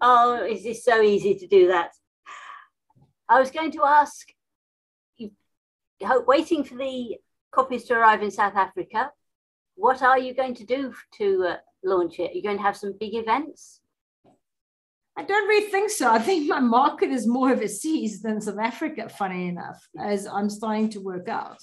oh, 0.01 0.47
is 0.49 0.63
this 0.63 0.83
so 0.83 1.01
easy 1.01 1.35
to 1.35 1.47
do 1.47 1.67
that? 1.67 1.91
I 3.29 3.39
was 3.39 3.51
going 3.51 3.71
to 3.71 3.83
ask 3.85 4.27
you, 5.17 5.31
waiting 6.25 6.63
for 6.63 6.75
the 6.75 7.17
copies 7.51 7.85
to 7.85 7.93
arrive 7.93 8.23
in 8.23 8.31
South 8.31 8.55
Africa, 8.55 9.11
what 9.75 10.01
are 10.01 10.19
you 10.19 10.33
going 10.33 10.55
to 10.55 10.65
do 10.65 10.93
to 11.17 11.45
uh, 11.49 11.55
launch 11.83 12.19
it? 12.19 12.31
Are 12.31 12.33
you 12.33 12.43
going 12.43 12.57
to 12.57 12.63
have 12.63 12.77
some 12.77 12.93
big 12.99 13.15
events? 13.15 13.81
I 15.15 15.23
don't 15.23 15.47
really 15.47 15.69
think 15.71 15.89
so. 15.89 16.11
I 16.11 16.19
think 16.19 16.47
my 16.47 16.59
market 16.59 17.09
is 17.09 17.25
more 17.25 17.51
overseas 17.51 18.21
than 18.21 18.39
South 18.39 18.59
Africa, 18.59 19.09
funny 19.09 19.47
enough, 19.47 19.79
as 19.99 20.27
I'm 20.27 20.49
starting 20.49 20.89
to 20.91 20.99
work 20.99 21.27
out. 21.27 21.57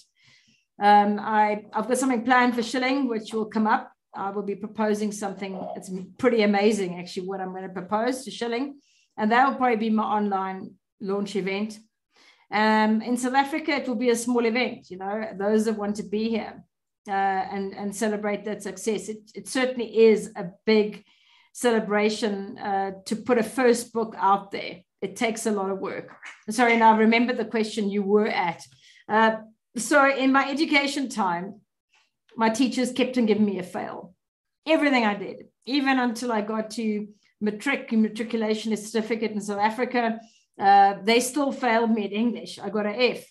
Um, 0.83 1.21
I, 1.21 1.63
I've 1.73 1.87
got 1.87 1.99
something 1.99 2.25
planned 2.25 2.57
for 2.57 2.63
Shilling, 2.65 3.09
which 3.09 3.33
will 3.33 3.47
come 3.47 3.69
up. 3.69 3.93
I 4.13 4.31
will 4.31 4.43
be 4.43 4.57
proposing 4.57 5.13
something. 5.13 5.61
It's 5.77 5.91
pretty 6.19 6.43
amazing, 6.43 6.99
actually, 6.99 7.29
what 7.29 7.41
I'm 7.41 7.51
going 7.51 7.63
to 7.63 7.69
propose 7.69 8.25
to 8.25 8.31
Shilling. 8.33 8.81
And 9.17 9.31
that 9.31 9.49
will 9.49 9.57
probably 9.57 9.77
be 9.77 9.91
my 9.91 10.03
online 10.03 10.73
launch 11.01 11.37
event. 11.37 11.79
Um, 12.53 13.03
in 13.03 13.17
South 13.17 13.35
Africa, 13.35 13.73
it 13.73 13.89
will 13.89 13.97
be 13.97 14.11
a 14.11 14.17
small 14.17 14.45
event, 14.45 14.91
you 14.91 14.99
know, 14.99 15.29
those 15.37 15.65
that 15.65 15.77
want 15.77 15.97
to 15.97 16.03
be 16.03 16.29
here. 16.29 16.65
uh, 17.09 17.13
and 17.13 17.75
and 17.75 17.95
celebrate 17.95 18.45
that 18.45 18.63
success. 18.63 19.09
It, 19.09 19.31
it 19.35 19.49
certainly 19.49 20.05
is 20.05 20.33
a 20.37 20.47
big 20.65 21.05
celebration 21.53 22.59
uh, 22.59 22.93
to 23.07 23.17
put 23.17 23.39
a 23.39 23.43
first 23.43 23.93
book 23.93 24.15
out 24.19 24.51
there. 24.51 24.81
It 25.03 25.17
takes 25.17 25.47
a 25.47 25.51
lot 25.53 25.71
of 25.71 25.79
work. 25.79 26.11
Sorry, 26.51 26.77
now 26.77 26.97
remember 26.97 27.35
the 27.35 27.45
question 27.45 27.91
you 27.91 28.03
were 28.03 28.27
at. 28.27 28.63
Uh, 29.09 29.37
so 29.77 30.09
in 30.09 30.33
my 30.33 30.49
education 30.51 31.09
time, 31.09 31.61
my 32.37 32.49
teachers 32.49 32.93
kept 32.93 33.19
on 33.19 33.27
giving 33.27 33.45
me 33.45 33.59
a 33.59 33.63
fail. 33.63 34.15
Everything 34.67 35.05
I 35.05 35.15
did, 35.15 35.45
even 35.67 35.99
until 35.99 36.33
I 36.33 36.41
got 36.41 36.71
to 36.71 37.07
matric 37.41 37.93
matriculation 37.93 38.75
certificate 38.77 39.33
in 39.33 39.41
South 39.43 39.61
Africa, 39.61 40.19
uh, 40.59 40.95
they 41.03 41.21
still 41.21 41.53
failed 41.53 41.91
me 41.91 42.05
in 42.05 42.13
English. 42.13 42.59
I 42.59 42.71
got 42.71 42.87
an 42.87 42.95
F, 42.97 43.25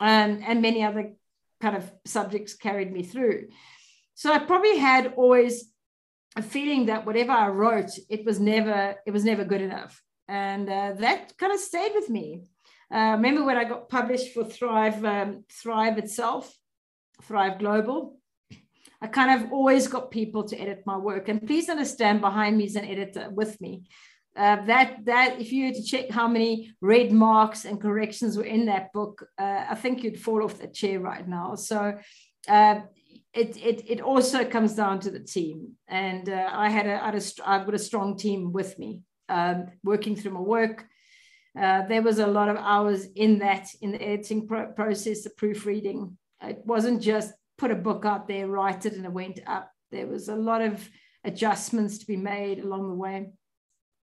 um, 0.00 0.42
and 0.46 0.62
many 0.62 0.82
other 0.82 1.12
kind 1.60 1.76
of 1.76 1.90
subjects 2.04 2.54
carried 2.54 2.92
me 2.92 3.02
through. 3.02 3.48
So 4.14 4.32
I 4.32 4.38
probably 4.38 4.78
had 4.78 5.14
always 5.16 5.70
a 6.36 6.42
feeling 6.42 6.86
that 6.86 7.06
whatever 7.06 7.32
I 7.32 7.48
wrote, 7.48 7.90
it 8.08 8.24
was 8.24 8.40
never 8.40 8.96
it 9.06 9.10
was 9.10 9.24
never 9.24 9.44
good 9.44 9.60
enough, 9.60 10.02
and 10.28 10.68
uh, 10.68 10.92
that 10.98 11.36
kind 11.36 11.52
of 11.52 11.60
stayed 11.60 11.92
with 11.94 12.08
me. 12.08 12.44
Uh, 12.94 13.12
remember 13.16 13.44
when 13.44 13.56
I 13.56 13.64
got 13.64 13.88
published 13.88 14.32
for 14.34 14.44
Thrive 14.44 15.04
um, 15.04 15.44
Thrive 15.50 15.98
itself, 15.98 16.52
Thrive 17.22 17.58
Global. 17.58 18.18
I 19.02 19.06
kind 19.08 19.42
of 19.42 19.52
always 19.52 19.86
got 19.86 20.10
people 20.10 20.44
to 20.44 20.56
edit 20.56 20.84
my 20.86 20.96
work, 20.96 21.28
and 21.28 21.46
please 21.46 21.68
understand, 21.68 22.22
behind 22.22 22.56
me 22.56 22.64
is 22.64 22.76
an 22.76 22.86
editor 22.86 23.28
with 23.30 23.60
me. 23.60 23.84
Uh, 24.36 24.64
that 24.64 25.04
that 25.04 25.40
if 25.40 25.52
you 25.52 25.66
were 25.66 25.72
to 25.72 25.82
check 25.82 26.10
how 26.10 26.26
many 26.26 26.74
red 26.80 27.12
marks 27.12 27.64
and 27.64 27.80
corrections 27.80 28.36
were 28.36 28.44
in 28.44 28.66
that 28.66 28.92
book, 28.92 29.24
uh, 29.38 29.64
I 29.70 29.76
think 29.76 30.02
you'd 30.02 30.20
fall 30.20 30.42
off 30.42 30.58
the 30.58 30.66
chair 30.66 30.98
right 30.98 31.26
now. 31.26 31.54
So 31.54 31.96
uh, 32.48 32.80
it, 33.32 33.56
it 33.56 33.84
it 33.88 34.00
also 34.00 34.44
comes 34.44 34.74
down 34.74 34.98
to 35.00 35.10
the 35.12 35.20
team, 35.20 35.76
and 35.86 36.28
uh, 36.28 36.50
I 36.52 36.68
had 36.68 36.86
a, 36.86 37.00
I 37.00 37.06
had 37.06 37.14
a 37.14 37.22
I've 37.48 37.64
got 37.64 37.76
a 37.76 37.78
strong 37.78 38.16
team 38.16 38.52
with 38.52 38.76
me 38.76 39.02
um, 39.28 39.66
working 39.84 40.16
through 40.16 40.32
my 40.32 40.40
work. 40.40 40.84
Uh, 41.56 41.86
there 41.86 42.02
was 42.02 42.18
a 42.18 42.26
lot 42.26 42.48
of 42.48 42.56
hours 42.56 43.06
in 43.14 43.38
that 43.38 43.68
in 43.80 43.92
the 43.92 44.02
editing 44.02 44.48
pro- 44.48 44.72
process, 44.72 45.22
the 45.22 45.30
proofreading. 45.30 46.18
It 46.42 46.58
wasn't 46.64 47.00
just 47.00 47.32
put 47.56 47.70
a 47.70 47.76
book 47.76 48.04
out 48.04 48.26
there, 48.26 48.48
write 48.48 48.84
it, 48.84 48.94
and 48.94 49.04
it 49.04 49.12
went 49.12 49.38
up. 49.46 49.70
There 49.92 50.08
was 50.08 50.28
a 50.28 50.34
lot 50.34 50.60
of 50.60 50.90
adjustments 51.22 51.98
to 51.98 52.06
be 52.06 52.16
made 52.16 52.58
along 52.58 52.88
the 52.88 52.96
way 52.96 53.30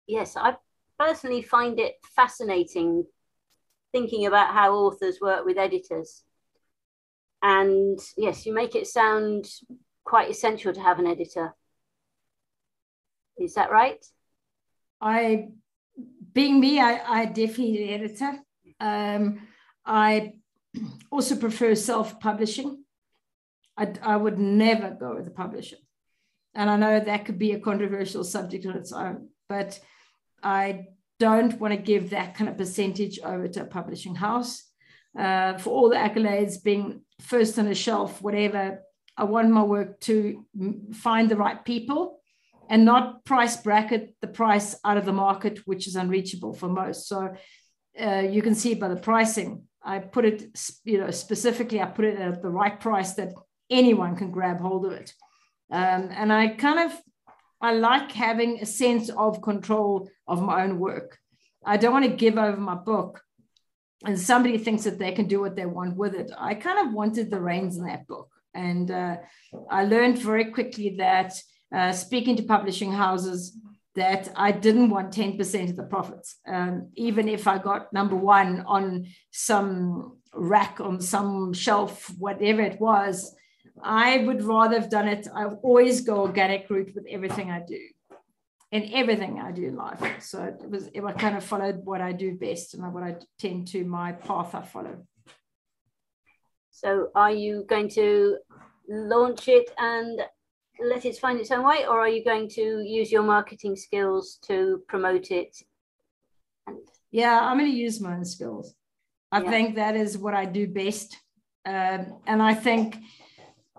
yes, 0.08 0.36
I 0.36 0.56
personally 0.98 1.42
find 1.42 1.78
it 1.78 1.94
fascinating 2.16 3.04
thinking 3.92 4.26
about 4.26 4.52
how 4.52 4.74
authors 4.74 5.20
work 5.20 5.44
with 5.44 5.58
editors. 5.58 6.24
And 7.42 7.98
yes, 8.16 8.44
you 8.44 8.52
make 8.52 8.74
it 8.74 8.86
sound 8.86 9.48
quite 10.04 10.30
essential 10.30 10.72
to 10.72 10.80
have 10.80 10.98
an 10.98 11.06
editor. 11.06 11.54
Is 13.38 13.54
that 13.54 13.70
right? 13.70 14.04
I, 15.00 15.50
being 16.32 16.58
me, 16.58 16.80
I, 16.80 17.20
I 17.20 17.24
definitely 17.26 17.72
need 17.72 17.90
an 17.90 18.00
editor. 18.00 18.38
Um, 18.80 19.40
I 19.86 20.34
also 21.10 21.36
prefer 21.36 21.74
self 21.74 22.18
publishing. 22.18 22.84
I, 23.76 23.92
I 24.02 24.16
would 24.16 24.38
never 24.38 24.90
go 24.98 25.14
with 25.14 25.28
a 25.28 25.30
publisher. 25.30 25.76
And 26.54 26.68
I 26.68 26.76
know 26.76 26.98
that 26.98 27.24
could 27.24 27.38
be 27.38 27.52
a 27.52 27.60
controversial 27.60 28.24
subject 28.24 28.66
on 28.66 28.76
its 28.76 28.92
own, 28.92 29.28
but 29.48 29.78
I 30.42 30.86
don't 31.18 31.58
want 31.60 31.74
to 31.74 31.80
give 31.80 32.10
that 32.10 32.34
kind 32.34 32.48
of 32.48 32.56
percentage 32.56 33.18
over 33.24 33.48
to 33.48 33.62
a 33.62 33.66
publishing 33.66 34.14
house. 34.14 34.62
Uh, 35.18 35.58
for 35.58 35.70
all 35.70 35.88
the 35.88 35.96
accolades, 35.96 36.62
being 36.62 37.02
first 37.20 37.58
on 37.58 37.64
the 37.64 37.74
shelf, 37.74 38.22
whatever, 38.22 38.80
I 39.16 39.24
want 39.24 39.50
my 39.50 39.62
work 39.62 39.98
to 40.00 40.46
find 40.92 41.28
the 41.28 41.36
right 41.36 41.64
people 41.64 42.20
and 42.70 42.84
not 42.84 43.24
price 43.24 43.56
bracket 43.56 44.14
the 44.20 44.28
price 44.28 44.76
out 44.84 44.96
of 44.96 45.06
the 45.06 45.12
market, 45.12 45.60
which 45.66 45.88
is 45.88 45.96
unreachable 45.96 46.52
for 46.52 46.68
most. 46.68 47.08
So 47.08 47.34
uh, 48.00 48.20
you 48.30 48.42
can 48.42 48.54
see 48.54 48.74
by 48.74 48.88
the 48.88 48.96
pricing, 48.96 49.64
I 49.82 49.98
put 49.98 50.24
it, 50.24 50.44
you 50.84 50.98
know, 50.98 51.10
specifically, 51.10 51.80
I 51.80 51.86
put 51.86 52.04
it 52.04 52.18
at 52.18 52.42
the 52.42 52.50
right 52.50 52.78
price 52.78 53.14
that 53.14 53.32
anyone 53.70 54.16
can 54.16 54.30
grab 54.30 54.60
hold 54.60 54.86
of 54.86 54.92
it. 54.92 55.12
Um, 55.70 56.10
and 56.12 56.32
I 56.32 56.48
kind 56.48 56.78
of 56.78 56.98
I 57.60 57.72
like 57.72 58.12
having 58.12 58.60
a 58.60 58.66
sense 58.66 59.08
of 59.10 59.42
control 59.42 60.08
of 60.26 60.42
my 60.42 60.64
own 60.64 60.78
work. 60.78 61.18
I 61.64 61.76
don't 61.76 61.92
want 61.92 62.04
to 62.04 62.10
give 62.10 62.38
over 62.38 62.56
my 62.56 62.74
book 62.74 63.22
and 64.04 64.18
somebody 64.18 64.58
thinks 64.58 64.84
that 64.84 64.98
they 64.98 65.12
can 65.12 65.26
do 65.26 65.40
what 65.40 65.56
they 65.56 65.66
want 65.66 65.96
with 65.96 66.14
it. 66.14 66.30
I 66.38 66.54
kind 66.54 66.86
of 66.86 66.94
wanted 66.94 67.30
the 67.30 67.40
reins 67.40 67.76
in 67.76 67.84
that 67.86 68.06
book. 68.06 68.30
And 68.54 68.90
uh, 68.90 69.16
I 69.70 69.84
learned 69.84 70.18
very 70.18 70.46
quickly 70.46 70.96
that 70.98 71.34
uh, 71.74 71.92
speaking 71.92 72.36
to 72.36 72.42
publishing 72.44 72.92
houses, 72.92 73.58
that 73.94 74.28
I 74.36 74.52
didn't 74.52 74.90
want 74.90 75.12
10% 75.12 75.70
of 75.70 75.76
the 75.76 75.82
profits. 75.82 76.36
Um, 76.46 76.90
even 76.94 77.28
if 77.28 77.48
I 77.48 77.58
got 77.58 77.92
number 77.92 78.14
one 78.14 78.62
on 78.66 79.08
some 79.32 80.18
rack, 80.32 80.80
on 80.80 81.00
some 81.00 81.52
shelf, 81.52 82.08
whatever 82.16 82.62
it 82.62 82.80
was, 82.80 83.34
I 83.82 84.18
would 84.18 84.42
rather 84.42 84.80
have 84.80 84.90
done 84.90 85.08
it. 85.08 85.28
I 85.34 85.46
always 85.46 86.00
go 86.00 86.22
organic 86.22 86.68
route 86.70 86.94
with 86.94 87.06
everything 87.08 87.50
I 87.50 87.60
do, 87.60 87.80
in 88.72 88.90
everything 88.92 89.40
I 89.40 89.52
do 89.52 89.66
in 89.66 89.76
life. 89.76 90.02
So 90.20 90.44
it 90.44 90.68
was 90.68 90.88
it 90.94 91.02
I 91.04 91.12
kind 91.12 91.36
of 91.36 91.44
followed 91.44 91.84
what 91.84 92.00
I 92.00 92.12
do 92.12 92.36
best 92.36 92.74
and 92.74 92.92
what 92.92 93.02
I 93.02 93.16
tend 93.38 93.68
to 93.68 93.84
my 93.84 94.12
path 94.12 94.54
I 94.54 94.62
follow. 94.62 95.06
So 96.70 97.08
are 97.14 97.32
you 97.32 97.64
going 97.68 97.88
to 97.90 98.38
launch 98.88 99.48
it 99.48 99.70
and 99.78 100.20
let 100.80 101.04
it 101.04 101.18
find 101.18 101.40
its 101.40 101.50
own 101.50 101.64
way, 101.66 101.86
or 101.86 101.98
are 101.98 102.08
you 102.08 102.24
going 102.24 102.48
to 102.50 102.80
use 102.80 103.10
your 103.10 103.24
marketing 103.24 103.74
skills 103.74 104.38
to 104.46 104.82
promote 104.86 105.30
it? 105.30 105.56
And 106.66 106.78
yeah, 107.10 107.40
I'm 107.40 107.58
going 107.58 107.70
to 107.70 107.76
use 107.76 108.00
my 108.00 108.14
own 108.14 108.24
skills. 108.24 108.74
I 109.32 109.42
yeah. 109.42 109.50
think 109.50 109.74
that 109.74 109.96
is 109.96 110.16
what 110.16 110.34
I 110.34 110.44
do 110.44 110.68
best. 110.68 111.16
Um, 111.66 112.20
and 112.26 112.40
I 112.40 112.54
think 112.54 112.96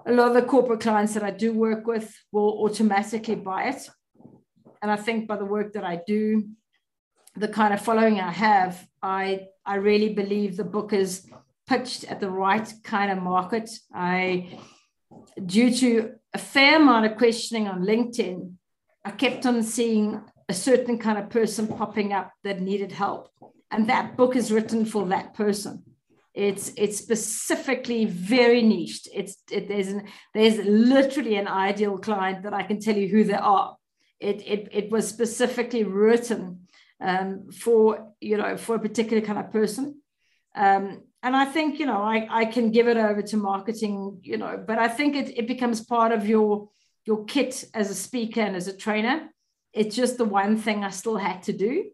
a 0.05 0.11
lot 0.11 0.29
of 0.29 0.33
the 0.33 0.41
corporate 0.41 0.79
clients 0.79 1.13
that 1.13 1.23
I 1.23 1.31
do 1.31 1.53
work 1.53 1.85
with 1.85 2.15
will 2.31 2.63
automatically 2.63 3.35
buy 3.35 3.69
it. 3.69 3.89
And 4.81 4.91
I 4.91 4.95
think 4.95 5.27
by 5.27 5.35
the 5.37 5.45
work 5.45 5.73
that 5.73 5.83
I 5.83 6.01
do, 6.07 6.49
the 7.35 7.47
kind 7.47 7.73
of 7.73 7.81
following 7.81 8.19
I 8.19 8.31
have, 8.31 8.87
I 9.01 9.47
I 9.65 9.75
really 9.75 10.13
believe 10.13 10.57
the 10.57 10.63
book 10.63 10.93
is 10.93 11.29
pitched 11.67 12.05
at 12.05 12.19
the 12.19 12.29
right 12.29 12.67
kind 12.83 13.11
of 13.11 13.21
market. 13.21 13.69
I 13.93 14.59
due 15.45 15.73
to 15.75 16.13
a 16.33 16.37
fair 16.37 16.77
amount 16.77 17.05
of 17.05 17.17
questioning 17.17 17.67
on 17.67 17.83
LinkedIn, 17.83 18.53
I 19.05 19.11
kept 19.11 19.45
on 19.45 19.63
seeing 19.63 20.21
a 20.47 20.53
certain 20.53 20.97
kind 20.97 21.17
of 21.17 21.29
person 21.29 21.67
popping 21.67 22.13
up 22.13 22.31
that 22.43 22.61
needed 22.61 22.91
help. 22.91 23.29
And 23.71 23.87
that 23.89 24.17
book 24.17 24.35
is 24.35 24.51
written 24.51 24.85
for 24.85 25.05
that 25.07 25.33
person. 25.33 25.83
It's 26.39 26.71
it's 26.77 26.97
specifically 26.97 28.05
very 28.05 28.61
niched. 28.61 29.09
It's 29.13 29.43
it, 29.51 29.67
there's 29.67 29.89
an, 29.89 30.05
there's 30.33 30.57
literally 30.57 31.35
an 31.35 31.49
ideal 31.49 31.97
client 31.97 32.43
that 32.43 32.53
I 32.53 32.63
can 32.63 32.79
tell 32.79 32.95
you 32.95 33.09
who 33.09 33.25
they 33.25 33.33
are. 33.33 33.75
It 34.21 34.41
it 34.47 34.69
it 34.71 34.89
was 34.89 35.05
specifically 35.05 35.83
written 35.83 36.67
um, 37.01 37.51
for 37.51 38.13
you 38.21 38.37
know 38.37 38.55
for 38.55 38.75
a 38.75 38.79
particular 38.79 39.21
kind 39.21 39.37
of 39.37 39.51
person. 39.51 40.01
Um, 40.55 41.03
and 41.21 41.35
I 41.35 41.43
think 41.43 41.77
you 41.77 41.85
know 41.85 42.01
I, 42.01 42.25
I 42.29 42.45
can 42.45 42.71
give 42.71 42.87
it 42.87 42.95
over 42.95 43.21
to 43.21 43.35
marketing, 43.35 44.21
you 44.23 44.37
know, 44.37 44.63
but 44.65 44.79
I 44.79 44.87
think 44.87 45.17
it, 45.17 45.37
it 45.37 45.45
becomes 45.45 45.83
part 45.83 46.13
of 46.13 46.25
your 46.25 46.69
your 47.03 47.25
kit 47.25 47.65
as 47.73 47.91
a 47.91 47.95
speaker 47.95 48.39
and 48.39 48.55
as 48.55 48.69
a 48.69 48.77
trainer. 48.77 49.27
It's 49.73 49.93
just 49.93 50.17
the 50.17 50.31
one 50.41 50.55
thing 50.55 50.85
I 50.85 50.91
still 50.91 51.17
had 51.17 51.43
to 51.43 51.53
do. 51.53 51.91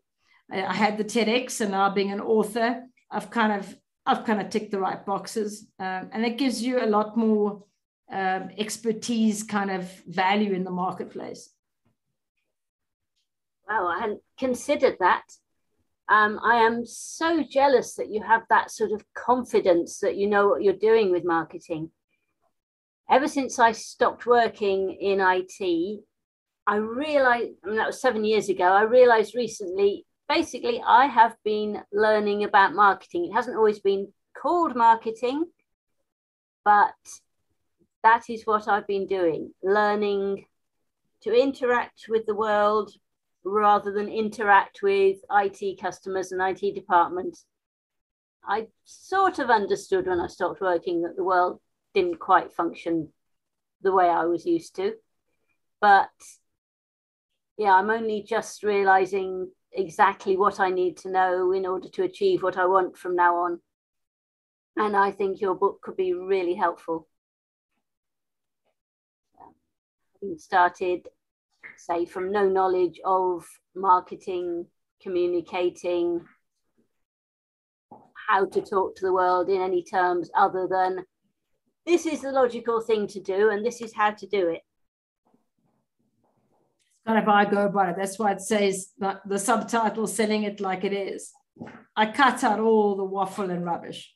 I, 0.52 0.66
I 0.66 0.74
had 0.74 1.00
the 1.00 1.04
TEDx, 1.04 1.62
and 1.62 1.72
now 1.72 1.90
being 1.90 2.12
an 2.12 2.22
author, 2.22 2.84
I've 3.10 3.32
kind 3.32 3.54
of 3.54 3.76
I've 4.06 4.26
kind 4.26 4.40
of 4.40 4.50
ticked 4.50 4.72
the 4.72 4.80
right 4.80 5.04
boxes. 5.06 5.68
Um, 5.80 6.10
and 6.12 6.26
it 6.26 6.38
gives 6.38 6.62
you 6.62 6.84
a 6.84 6.86
lot 6.86 7.18
more 7.18 7.64
um, 8.12 8.50
expertise 8.58 9.44
kind 9.44 9.72
of 9.72 9.90
value 10.06 10.54
in 10.54 10.64
the 10.64 10.72
marketplace. 10.72 11.50
Wow, 13.68 13.88
I 13.88 14.00
hadn't 14.00 14.22
considered 14.38 14.98
that. 15.00 15.24
Um, 16.08 16.40
I 16.44 16.58
am 16.58 16.86
so 16.86 17.44
jealous 17.44 17.96
that 17.96 18.12
you 18.12 18.22
have 18.22 18.44
that 18.50 18.70
sort 18.70 18.92
of 18.92 19.04
confidence 19.16 20.00
that 20.00 20.18
you 20.18 20.28
know 20.28 20.48
what 20.48 20.62
you're 20.62 20.74
doing 20.74 21.12
with 21.12 21.26
marketing. 21.26 21.90
Ever 23.10 23.28
since 23.28 23.58
I 23.58 23.72
stopped 23.72 24.28
working 24.28 24.92
in 25.00 25.20
IT, 25.20 26.00
I 26.68 26.76
realized, 26.76 27.54
I 27.64 27.68
mean, 27.68 27.78
that 27.78 27.88
was 27.88 28.02
seven 28.02 28.24
years 28.24 28.50
ago, 28.50 28.66
I 28.66 28.84
realized 28.84 29.36
recently 29.36 30.05
basically, 30.28 30.82
I 30.86 31.06
have 31.06 31.36
been 31.44 31.82
learning 31.92 32.44
about 32.44 32.74
marketing. 32.74 33.26
It 33.26 33.34
hasn't 33.34 33.58
always 33.58 33.80
been 33.80 34.12
called 34.38 34.76
marketing, 34.76 35.46
but 36.64 36.94
that 38.04 38.30
is 38.30 38.44
what 38.46 38.68
I've 38.68 38.88
been 38.88 39.08
doing, 39.08 39.52
learning 39.64 40.46
to 41.22 41.34
interact 41.34 42.06
with 42.08 42.26
the 42.26 42.36
world 42.36 42.92
rather 43.44 43.92
than 43.92 44.10
interact 44.10 44.82
with 44.82 45.18
IT 45.32 45.80
customers 45.80 46.32
and 46.32 46.42
IT 46.42 46.76
departments. 46.76 47.46
I 48.48 48.68
sort 48.84 49.40
of 49.40 49.50
understood 49.50 50.08
when 50.08 50.20
I 50.20 50.28
stopped 50.28 50.62
working 50.62 51.02
that 51.02 51.16
the 51.16 51.24
world 51.24 51.60
didn't 51.94 52.20
quite 52.20 52.54
function 52.54 53.10
the 53.82 53.92
way 53.92 54.08
I 54.08 54.26
was 54.26 54.46
used 54.46 54.76
to. 54.76 54.94
But 55.82 56.10
yeah, 57.58 57.74
I'm 57.74 57.90
only 57.90 58.22
just 58.22 58.64
realizing 58.64 59.50
exactly 59.76 60.38
what 60.38 60.60
I 60.60 60.70
need 60.70 60.98
to 60.98 61.12
know 61.12 61.52
in 61.52 61.66
order 61.66 61.90
to 61.90 62.04
achieve 62.04 62.42
what 62.42 62.58
I 62.58 62.66
want 62.66 62.98
from 62.98 63.16
now 63.16 63.36
on. 63.36 63.60
And 64.78 64.96
I 64.96 65.12
think 65.12 65.40
your 65.40 65.56
book 65.56 65.82
could 65.82 65.96
be 65.96 66.14
really 66.14 66.56
helpful. 66.56 67.08
Having 70.22 70.38
started, 70.38 71.08
say, 71.78 72.06
from 72.06 72.32
no 72.32 72.48
knowledge 72.50 73.00
of 73.06 73.46
marketing, 73.76 74.66
communicating, 75.02 76.26
how 78.28 78.46
to 78.46 78.62
talk 78.62 78.96
to 78.96 79.06
the 79.06 79.14
world 79.14 79.50
in 79.50 79.62
any 79.62 79.84
terms 79.84 80.30
other 80.36 80.68
than 80.68 81.06
this 81.86 82.06
is 82.06 82.22
the 82.22 82.32
logical 82.32 82.82
thing 82.82 83.08
to 83.08 83.20
do 83.20 83.50
and 83.52 83.64
this 83.64 83.82
is 83.82 83.94
how 83.94 84.12
to 84.12 84.26
do 84.26 84.50
it 84.50 84.62
kind 87.06 87.20
of 87.20 87.28
I 87.28 87.46
go 87.46 87.66
about 87.66 87.90
it. 87.90 87.96
That's 87.98 88.18
why 88.18 88.32
it 88.32 88.42
says 88.42 88.92
that 89.00 89.22
the 89.28 89.40
subtitle 89.40 90.08
selling 90.08 90.44
it 90.44 90.60
like 90.60 90.84
it 90.84 90.94
is. 90.94 91.32
I 91.96 92.08
cut 92.08 92.44
out 92.44 92.60
all 92.60 92.96
the 92.96 93.04
waffle 93.04 93.50
and 93.50 93.64
rubbish 93.64 94.14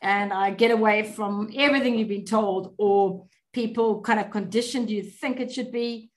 and 0.00 0.32
I 0.32 0.50
get 0.50 0.70
away 0.70 1.02
from 1.02 1.50
everything 1.56 1.98
you've 1.98 2.08
been 2.08 2.24
told 2.24 2.74
or 2.78 3.26
people 3.52 4.00
kind 4.00 4.18
of 4.18 4.30
conditioned 4.30 4.90
you 4.90 5.02
think 5.02 5.40
it 5.40 5.52
should 5.52 5.72
be. 5.72 6.10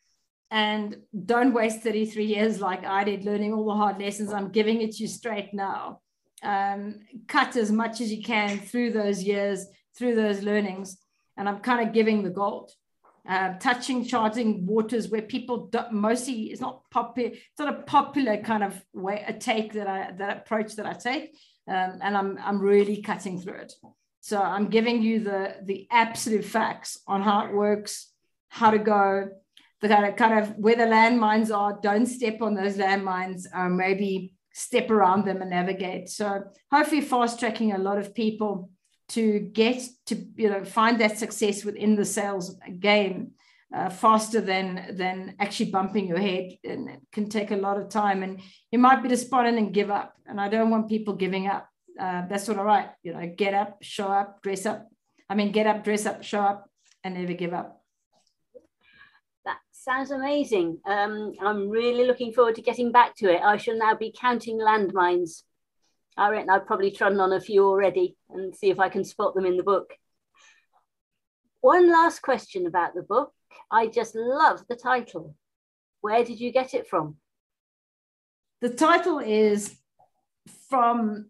And 0.51 0.97
don't 1.25 1.53
waste 1.53 1.81
33 1.81 2.23
years 2.23 2.61
like 2.61 2.85
I 2.85 3.03
did 3.03 3.25
learning 3.25 3.53
all 3.53 3.65
the 3.65 3.73
hard 3.73 3.99
lessons. 3.99 4.31
I'm 4.31 4.49
giving 4.49 4.81
it 4.81 4.93
to 4.93 5.03
you 5.03 5.07
straight 5.07 5.53
now. 5.53 6.01
Um, 6.43 6.99
cut 7.27 7.55
as 7.55 7.71
much 7.71 7.99
as 7.99 8.11
you 8.11 8.23
can 8.23 8.59
through 8.59 8.91
those 8.91 9.23
years, 9.23 9.65
through 9.97 10.15
those 10.15 10.43
learnings. 10.43 10.97
And 11.35 11.49
I'm 11.49 11.59
kind 11.59 11.85
of 11.85 11.93
giving 11.93 12.23
the 12.23 12.29
gold 12.29 12.71
uh, 13.27 13.53
touching 13.59 14.05
charging 14.05 14.65
waters 14.65 15.09
where 15.09 15.21
people 15.21 15.71
mostly 15.91 16.51
it's 16.51 16.61
not 16.61 16.81
popular 16.91 17.29
it's 17.29 17.59
not 17.59 17.73
a 17.73 17.83
popular 17.83 18.37
kind 18.37 18.63
of 18.63 18.79
way 18.93 19.23
a 19.27 19.33
take 19.33 19.73
that 19.73 19.87
i 19.87 20.11
that 20.11 20.37
approach 20.37 20.75
that 20.75 20.85
i 20.85 20.93
take 20.93 21.35
um, 21.67 21.99
and 22.01 22.15
i'm 22.15 22.37
i'm 22.43 22.59
really 22.59 23.01
cutting 23.01 23.39
through 23.39 23.61
it. 23.61 23.73
So 24.21 24.41
i'm 24.41 24.67
giving 24.67 25.01
you 25.01 25.19
the 25.19 25.55
the 25.63 25.87
absolute 25.91 26.45
facts 26.45 26.99
on 27.07 27.21
how 27.21 27.45
it 27.45 27.53
works 27.53 28.11
how 28.49 28.71
to 28.71 28.79
go 28.79 29.29
the 29.81 29.87
kind 29.87 30.05
of, 30.05 30.15
kind 30.15 30.39
of 30.39 30.57
where 30.57 30.75
the 30.75 30.83
landmines 30.83 31.55
are. 31.55 31.79
Don't 31.81 32.05
step 32.05 32.41
on 32.41 32.55
those 32.55 32.77
landmines 32.77 33.43
um, 33.53 33.77
maybe 33.77 34.33
step 34.53 34.89
around 34.89 35.25
them 35.25 35.41
and 35.41 35.49
navigate. 35.49 36.09
So 36.09 36.43
hopefully 36.71 37.01
fast 37.01 37.39
tracking 37.39 37.73
a 37.73 37.77
lot 37.77 37.97
of 37.97 38.15
people 38.15 38.69
to 39.09 39.39
get 39.39 39.81
to 40.07 40.15
you 40.35 40.49
know 40.49 40.63
find 40.63 40.99
that 40.99 41.17
success 41.17 41.63
within 41.63 41.95
the 41.95 42.05
sales 42.05 42.57
game 42.79 43.31
uh, 43.73 43.89
faster 43.89 44.41
than 44.41 44.95
than 44.97 45.35
actually 45.39 45.71
bumping 45.71 46.07
your 46.07 46.19
head 46.19 46.57
and 46.63 46.89
it 46.89 46.99
can 47.11 47.29
take 47.29 47.51
a 47.51 47.55
lot 47.55 47.77
of 47.77 47.89
time 47.89 48.23
and 48.23 48.39
you 48.71 48.79
might 48.79 49.03
be 49.03 49.09
despondent 49.09 49.57
and 49.57 49.73
give 49.73 49.91
up 49.91 50.15
and 50.25 50.39
i 50.39 50.49
don't 50.49 50.69
want 50.69 50.89
people 50.89 51.13
giving 51.13 51.47
up. 51.47 51.69
Uh, 51.99 52.27
that's 52.27 52.49
all 52.49 52.63
right 52.63 52.89
you 53.03 53.13
know 53.13 53.33
get 53.37 53.53
up 53.53 53.77
show 53.81 54.07
up 54.07 54.41
dress 54.41 54.65
up. 54.65 54.89
I 55.29 55.35
mean 55.35 55.51
get 55.51 55.67
up 55.67 55.83
dress 55.83 56.05
up 56.05 56.23
show 56.23 56.41
up 56.41 56.69
and 57.03 57.15
never 57.15 57.33
give 57.33 57.53
up. 57.53 57.81
That 59.45 59.59
sounds 59.71 60.11
amazing. 60.11 60.79
Um, 60.85 61.33
i'm 61.41 61.69
really 61.69 62.05
looking 62.05 62.33
forward 62.33 62.55
to 62.55 62.61
getting 62.61 62.91
back 62.91 63.15
to 63.17 63.33
it. 63.33 63.41
I 63.41 63.57
shall 63.57 63.77
now 63.77 63.95
be 63.95 64.13
counting 64.17 64.59
landmines 64.59 65.43
I 66.17 66.29
reckon 66.29 66.49
I've 66.49 66.65
probably 66.65 66.91
trodden 66.91 67.19
on 67.19 67.33
a 67.33 67.41
few 67.41 67.65
already 67.65 68.15
and 68.29 68.55
see 68.55 68.69
if 68.69 68.79
I 68.79 68.89
can 68.89 69.03
spot 69.03 69.35
them 69.35 69.45
in 69.45 69.57
the 69.57 69.63
book. 69.63 69.93
One 71.61 71.91
last 71.91 72.21
question 72.21 72.67
about 72.67 72.93
the 72.93 73.03
book. 73.03 73.33
I 73.71 73.87
just 73.87 74.15
love 74.15 74.63
the 74.69 74.75
title. 74.75 75.35
Where 76.01 76.23
did 76.23 76.39
you 76.39 76.51
get 76.51 76.73
it 76.73 76.87
from? 76.87 77.17
The 78.61 78.69
title 78.69 79.19
is 79.19 79.75
from 80.69 81.29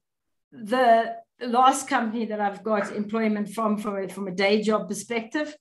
the 0.52 1.15
last 1.41 1.88
company 1.88 2.26
that 2.26 2.39
I've 2.39 2.63
got 2.63 2.91
employment 2.95 3.50
from, 3.50 3.78
from 3.78 3.98
a, 3.98 4.08
from 4.08 4.28
a 4.28 4.32
day 4.32 4.62
job 4.62 4.88
perspective. 4.88 5.56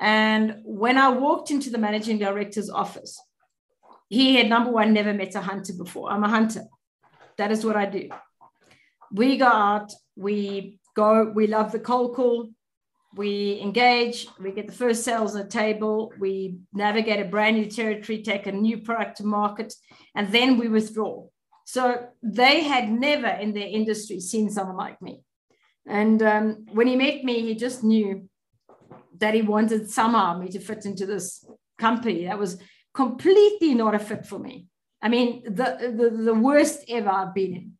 And 0.00 0.60
when 0.64 0.96
I 0.98 1.10
walked 1.10 1.50
into 1.50 1.70
the 1.70 1.78
managing 1.78 2.18
director's 2.18 2.70
office, 2.70 3.20
he 4.08 4.36
had 4.36 4.48
number 4.48 4.70
one, 4.70 4.92
never 4.92 5.14
met 5.14 5.34
a 5.36 5.40
hunter 5.40 5.74
before. 5.74 6.10
I'm 6.10 6.24
a 6.24 6.28
hunter. 6.28 6.64
That 7.36 7.52
is 7.52 7.64
what 7.64 7.76
I 7.76 7.86
do 7.86 8.08
we 9.12 9.36
go 9.36 9.46
out, 9.46 9.92
we 10.16 10.78
go, 10.94 11.32
we 11.34 11.46
love 11.46 11.72
the 11.72 11.80
cold 11.80 12.14
call, 12.14 12.50
we 13.14 13.60
engage, 13.60 14.28
we 14.38 14.52
get 14.52 14.66
the 14.66 14.72
first 14.72 15.04
sales 15.04 15.34
on 15.34 15.42
the 15.42 15.48
table, 15.48 16.12
we 16.18 16.58
navigate 16.72 17.20
a 17.20 17.28
brand 17.28 17.56
new 17.56 17.66
territory, 17.66 18.22
take 18.22 18.46
a 18.46 18.52
new 18.52 18.78
product 18.78 19.16
to 19.16 19.24
market, 19.24 19.74
and 20.14 20.30
then 20.32 20.58
we 20.58 20.68
withdraw. 20.68 21.26
So 21.64 22.08
they 22.22 22.62
had 22.62 22.90
never 22.90 23.28
in 23.28 23.52
their 23.52 23.66
industry 23.66 24.20
seen 24.20 24.50
someone 24.50 24.76
like 24.76 25.00
me. 25.02 25.22
And 25.86 26.22
um, 26.22 26.66
when 26.72 26.86
he 26.86 26.96
met 26.96 27.24
me, 27.24 27.42
he 27.42 27.54
just 27.54 27.82
knew 27.82 28.28
that 29.18 29.34
he 29.34 29.42
wanted 29.42 29.90
somehow 29.90 30.38
me 30.38 30.48
to 30.48 30.60
fit 30.60 30.84
into 30.84 31.06
this 31.06 31.44
company 31.78 32.26
that 32.26 32.38
was 32.38 32.60
completely 32.94 33.74
not 33.74 33.94
a 33.94 33.98
fit 33.98 34.26
for 34.26 34.38
me. 34.38 34.66
I 35.02 35.08
mean, 35.08 35.42
the, 35.44 35.94
the, 35.96 36.10
the 36.24 36.34
worst 36.34 36.84
ever 36.88 37.08
I've 37.08 37.34
been 37.34 37.54
in. 37.54 37.72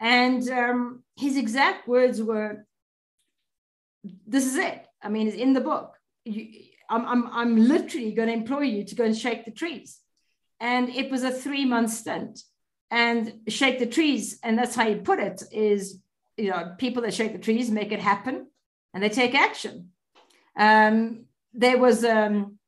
And 0.00 0.48
um, 0.50 1.02
his 1.16 1.36
exact 1.36 1.88
words 1.88 2.22
were, 2.22 2.66
"This 4.26 4.46
is 4.46 4.56
it. 4.56 4.86
I 5.02 5.08
mean, 5.08 5.28
it's 5.28 5.36
in 5.36 5.52
the 5.52 5.60
book. 5.60 5.94
You, 6.24 6.48
I'm, 6.90 7.06
I'm, 7.06 7.26
I'm 7.32 7.56
literally 7.56 8.12
going 8.12 8.28
to 8.28 8.34
employ 8.34 8.62
you 8.62 8.84
to 8.84 8.94
go 8.94 9.04
and 9.04 9.16
shake 9.16 9.44
the 9.44 9.50
trees." 9.50 10.00
And 10.60 10.88
it 10.88 11.10
was 11.10 11.22
a 11.22 11.30
three 11.30 11.64
month 11.64 11.90
stint. 11.90 12.40
And 12.90 13.40
shake 13.48 13.80
the 13.80 13.86
trees, 13.86 14.38
and 14.44 14.56
that's 14.56 14.76
how 14.76 14.86
he 14.86 14.94
put 14.96 15.18
it: 15.18 15.42
is 15.50 16.00
you 16.36 16.50
know, 16.50 16.74
people 16.78 17.02
that 17.02 17.14
shake 17.14 17.32
the 17.32 17.38
trees 17.38 17.70
make 17.70 17.92
it 17.92 18.00
happen, 18.00 18.46
and 18.92 19.02
they 19.02 19.08
take 19.08 19.34
action. 19.34 19.90
Um, 20.56 21.24
there 21.52 21.78
was 21.78 22.04
um, 22.04 22.58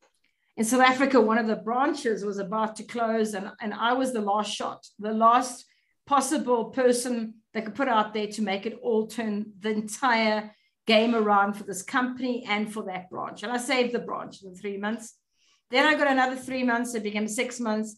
in 0.56 0.64
South 0.64 0.80
Africa, 0.80 1.20
one 1.20 1.38
of 1.38 1.46
the 1.46 1.56
branches 1.56 2.24
was 2.24 2.38
about 2.38 2.76
to 2.76 2.84
close, 2.84 3.34
and, 3.34 3.50
and 3.60 3.74
I 3.74 3.92
was 3.92 4.12
the 4.12 4.22
last 4.22 4.54
shot, 4.54 4.86
the 4.98 5.12
last 5.12 5.65
possible 6.06 6.66
person 6.66 7.34
they 7.56 7.62
could 7.62 7.74
put 7.74 7.88
out 7.88 8.12
there 8.12 8.26
to 8.26 8.42
make 8.42 8.66
it 8.66 8.78
all 8.82 9.06
turn 9.06 9.46
the 9.60 9.70
entire 9.70 10.54
game 10.86 11.14
around 11.14 11.54
for 11.54 11.64
this 11.64 11.82
company 11.82 12.44
and 12.46 12.70
for 12.70 12.84
that 12.84 13.08
branch. 13.08 13.42
And 13.42 13.50
I 13.50 13.56
saved 13.56 13.94
the 13.94 13.98
branch 13.98 14.42
in 14.42 14.54
three 14.54 14.76
months. 14.76 15.14
Then 15.70 15.86
I 15.86 15.94
got 15.94 16.06
another 16.06 16.36
three 16.36 16.62
months. 16.62 16.94
It 16.94 17.02
became 17.02 17.26
six 17.26 17.58
months. 17.58 17.96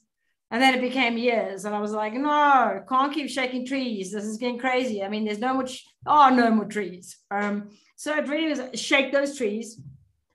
And 0.50 0.62
then 0.62 0.74
it 0.74 0.80
became 0.80 1.18
years. 1.18 1.64
And 1.64 1.74
I 1.74 1.80
was 1.80 1.90
like, 1.90 2.14
no, 2.14 2.82
can't 2.88 3.12
keep 3.12 3.28
shaking 3.28 3.66
trees. 3.66 4.12
This 4.12 4.24
is 4.24 4.38
getting 4.38 4.58
crazy. 4.58 5.02
I 5.02 5.08
mean, 5.08 5.24
there's 5.24 5.40
no 5.40 5.54
much, 5.54 5.84
oh, 6.06 6.30
no 6.30 6.50
more 6.50 6.64
trees. 6.64 7.18
Um, 7.30 7.70
so 7.96 8.16
it 8.16 8.28
really 8.28 8.48
was 8.48 8.80
shake 8.80 9.12
those 9.12 9.36
trees. 9.36 9.78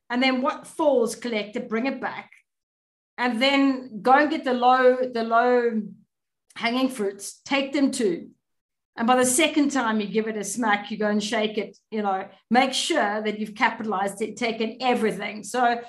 And 0.10 0.22
then 0.22 0.42
what 0.42 0.68
falls, 0.68 1.16
collect 1.16 1.56
it, 1.56 1.70
bring 1.70 1.88
it 1.88 2.02
back. 2.02 2.30
And 3.18 3.42
then 3.42 4.02
go 4.02 4.12
and 4.12 4.30
get 4.30 4.44
the 4.44 4.54
low, 4.54 4.98
the 5.12 5.24
low 5.24 5.82
hanging 6.56 6.90
fruits, 6.90 7.42
take 7.46 7.74
them 7.74 7.92
too. 7.92 8.30
And 8.96 9.08
by 9.08 9.16
the 9.16 9.26
second 9.26 9.72
time 9.72 10.00
you 10.00 10.08
give 10.08 10.28
it 10.28 10.38
a 10.38 10.44
smack, 10.44 10.92
you 10.92 10.98
go 10.98 11.08
and 11.08 11.24
shake 11.24 11.58
it, 11.58 11.78
you 11.90 12.04
know, 12.04 12.28
make 12.52 12.74
sure 12.74 13.22
that 13.22 13.40
you've 13.40 13.56
capitalized 13.56 14.22
it, 14.22 14.38
taken 14.38 14.78
everything. 14.82 15.44
So 15.44 15.82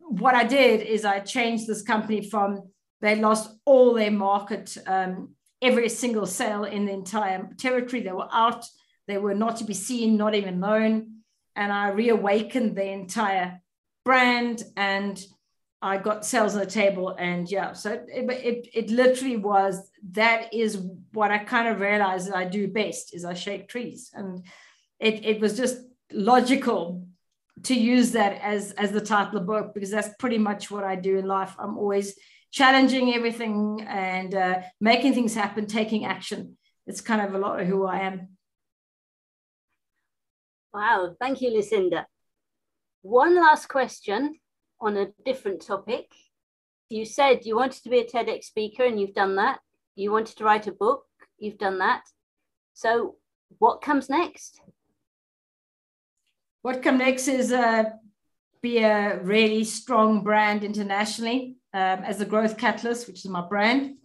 what 0.00 0.34
I 0.34 0.44
did 0.44 0.80
is 0.80 1.04
I 1.04 1.20
changed 1.20 1.66
this 1.66 1.82
company 1.82 2.28
from 2.28 2.62
they 3.00 3.14
lost 3.14 3.56
all 3.64 3.94
their 3.94 4.10
market, 4.10 4.76
um, 4.86 5.34
every 5.62 5.88
single 5.88 6.26
sale 6.26 6.64
in 6.64 6.86
the 6.86 6.92
entire 6.92 7.48
territory. 7.56 8.02
They 8.02 8.12
were 8.12 8.28
out, 8.32 8.64
they 9.06 9.18
were 9.18 9.34
not 9.34 9.58
to 9.58 9.64
be 9.64 9.74
seen, 9.74 10.16
not 10.16 10.34
even 10.34 10.58
known. 10.58 11.18
And 11.54 11.72
I 11.72 11.90
reawakened 11.90 12.76
the 12.76 12.90
entire 12.90 13.60
brand 14.04 14.64
and 14.76 15.22
I 15.80 15.98
got 15.98 16.26
sales 16.26 16.54
on 16.54 16.60
the 16.60 16.66
table, 16.66 17.14
and 17.18 17.48
yeah, 17.48 17.72
so 17.72 17.92
it, 17.92 18.04
it, 18.08 18.68
it 18.74 18.90
literally 18.90 19.36
was 19.36 19.90
that 20.12 20.52
is 20.52 20.82
what 21.12 21.30
I 21.30 21.38
kind 21.38 21.68
of 21.68 21.80
realized 21.80 22.28
that 22.28 22.36
I 22.36 22.44
do 22.46 22.66
best 22.66 23.14
is 23.14 23.24
I 23.24 23.34
shake 23.34 23.68
trees, 23.68 24.10
and 24.12 24.44
it 24.98 25.24
it 25.24 25.40
was 25.40 25.56
just 25.56 25.78
logical 26.12 27.06
to 27.64 27.74
use 27.74 28.12
that 28.12 28.40
as 28.42 28.72
as 28.72 28.90
the 28.90 29.00
title 29.00 29.28
of 29.28 29.34
the 29.34 29.40
book 29.40 29.72
because 29.72 29.90
that's 29.90 30.14
pretty 30.18 30.38
much 30.38 30.68
what 30.68 30.82
I 30.82 30.96
do 30.96 31.16
in 31.16 31.26
life. 31.26 31.54
I'm 31.58 31.78
always 31.78 32.18
challenging 32.50 33.14
everything 33.14 33.86
and 33.86 34.34
uh, 34.34 34.62
making 34.80 35.14
things 35.14 35.34
happen, 35.34 35.66
taking 35.66 36.04
action. 36.04 36.56
It's 36.86 37.00
kind 37.00 37.20
of 37.20 37.34
a 37.34 37.38
lot 37.38 37.60
of 37.60 37.68
who 37.68 37.86
I 37.86 38.00
am. 38.00 38.28
Wow, 40.72 41.14
thank 41.20 41.40
you, 41.40 41.50
Lucinda. 41.50 42.06
One 43.02 43.36
last 43.36 43.68
question 43.68 44.40
on 44.80 44.96
a 44.96 45.08
different 45.24 45.64
topic. 45.64 46.12
You 46.88 47.04
said 47.04 47.44
you 47.44 47.56
wanted 47.56 47.82
to 47.82 47.90
be 47.90 48.00
a 48.00 48.04
TEDx 48.04 48.44
speaker 48.44 48.84
and 48.84 49.00
you've 49.00 49.14
done 49.14 49.36
that. 49.36 49.60
You 49.94 50.12
wanted 50.12 50.36
to 50.38 50.44
write 50.44 50.66
a 50.66 50.72
book, 50.72 51.04
you've 51.38 51.58
done 51.58 51.78
that. 51.78 52.02
So, 52.74 53.16
what 53.58 53.82
comes 53.82 54.08
next? 54.08 54.60
What 56.62 56.82
comes 56.82 56.98
next 56.98 57.28
is 57.28 57.52
uh, 57.52 57.84
be 58.62 58.78
a 58.78 59.20
really 59.22 59.64
strong 59.64 60.22
brand 60.22 60.64
internationally 60.64 61.56
um, 61.72 62.00
as 62.04 62.20
a 62.20 62.24
growth 62.24 62.56
catalyst, 62.56 63.06
which 63.06 63.24
is 63.24 63.30
my 63.30 63.46
brand. 63.46 63.96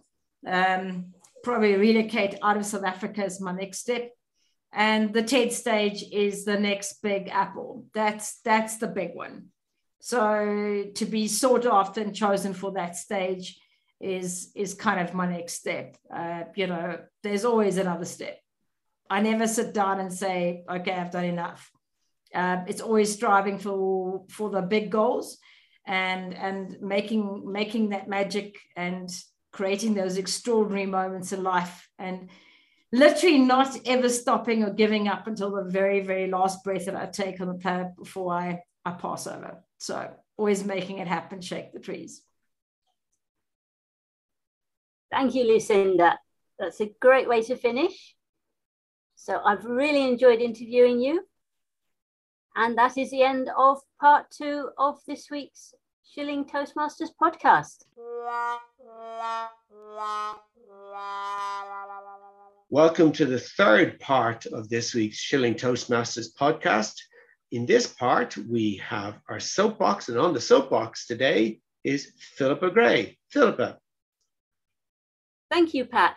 Um, 0.46 1.12
probably 1.42 1.76
relocate 1.76 2.36
out 2.42 2.56
of 2.56 2.66
South 2.66 2.84
Africa 2.84 3.24
is 3.24 3.40
my 3.40 3.52
next 3.52 3.78
step. 3.78 4.10
And 4.72 5.12
the 5.12 5.22
TED 5.22 5.52
stage 5.52 6.04
is 6.10 6.44
the 6.44 6.58
next 6.58 7.00
big 7.02 7.28
apple. 7.28 7.86
That's 7.94 8.40
that's 8.44 8.78
the 8.78 8.88
big 8.88 9.14
one. 9.14 9.50
So 10.04 10.84
to 10.96 11.06
be 11.06 11.28
sought 11.28 11.64
after 11.64 12.02
and 12.02 12.14
chosen 12.14 12.52
for 12.52 12.72
that 12.72 12.94
stage 12.94 13.58
is 14.02 14.52
is 14.54 14.74
kind 14.74 15.00
of 15.00 15.14
my 15.14 15.26
next 15.26 15.54
step. 15.54 15.96
Uh, 16.14 16.42
you 16.54 16.66
know, 16.66 16.98
there's 17.22 17.46
always 17.46 17.78
another 17.78 18.04
step. 18.04 18.38
I 19.08 19.22
never 19.22 19.46
sit 19.46 19.72
down 19.72 20.00
and 20.00 20.12
say, 20.12 20.62
okay, 20.70 20.92
I've 20.92 21.10
done 21.10 21.24
enough. 21.24 21.70
Uh, 22.34 22.64
it's 22.66 22.82
always 22.82 23.14
striving 23.14 23.58
for 23.58 24.26
for 24.28 24.50
the 24.50 24.60
big 24.60 24.90
goals 24.90 25.38
and 25.86 26.34
and 26.34 26.76
making 26.82 27.50
making 27.50 27.88
that 27.88 28.06
magic 28.06 28.58
and 28.76 29.08
creating 29.52 29.94
those 29.94 30.18
extraordinary 30.18 30.84
moments 30.84 31.32
in 31.32 31.42
life 31.42 31.88
and 31.98 32.28
literally 32.92 33.38
not 33.38 33.74
ever 33.86 34.10
stopping 34.10 34.64
or 34.64 34.70
giving 34.70 35.08
up 35.08 35.26
until 35.26 35.50
the 35.50 35.64
very 35.64 36.00
very 36.00 36.28
last 36.30 36.62
breath 36.62 36.86
that 36.86 36.96
i 36.96 37.06
take 37.06 37.40
on 37.40 37.48
the 37.48 37.54
planet 37.54 37.88
before 37.96 38.32
i 38.34 38.60
i 38.84 38.92
pass 38.92 39.26
over. 39.26 39.62
So 39.78 40.10
always 40.36 40.64
making 40.64 40.98
it 40.98 41.08
happen 41.08 41.40
shake 41.40 41.72
the 41.72 41.80
trees. 41.80 42.22
Thank 45.10 45.34
you 45.34 45.44
lucinda. 45.44 46.18
That's 46.58 46.80
a 46.80 46.92
great 47.00 47.28
way 47.28 47.42
to 47.42 47.56
finish. 47.56 48.14
So 49.16 49.40
i've 49.44 49.64
really 49.64 50.06
enjoyed 50.08 50.40
interviewing 50.40 51.00
you. 51.00 51.24
And 52.56 52.78
that 52.78 52.96
is 52.96 53.10
the 53.10 53.22
end 53.22 53.50
of 53.56 53.80
part 54.00 54.30
two 54.30 54.70
of 54.78 55.00
this 55.06 55.28
week's 55.30 55.74
Shilling 56.14 56.44
Toastmasters 56.44 57.10
podcast. 57.20 57.84
Welcome 62.70 63.12
to 63.12 63.26
the 63.26 63.40
third 63.40 63.98
part 63.98 64.46
of 64.46 64.68
this 64.68 64.94
week's 64.94 65.16
Shilling 65.16 65.54
Toastmasters 65.54 66.28
podcast. 66.38 66.94
In 67.50 67.66
this 67.66 67.86
part, 67.86 68.36
we 68.36 68.76
have 68.84 69.18
our 69.28 69.40
soapbox, 69.40 70.08
and 70.08 70.18
on 70.18 70.34
the 70.34 70.40
soapbox 70.40 71.06
today 71.06 71.60
is 71.84 72.12
Philippa 72.36 72.70
Gray. 72.70 73.18
Philippa. 73.30 73.78
Thank 75.50 75.74
you, 75.74 75.84
Pat. 75.84 76.16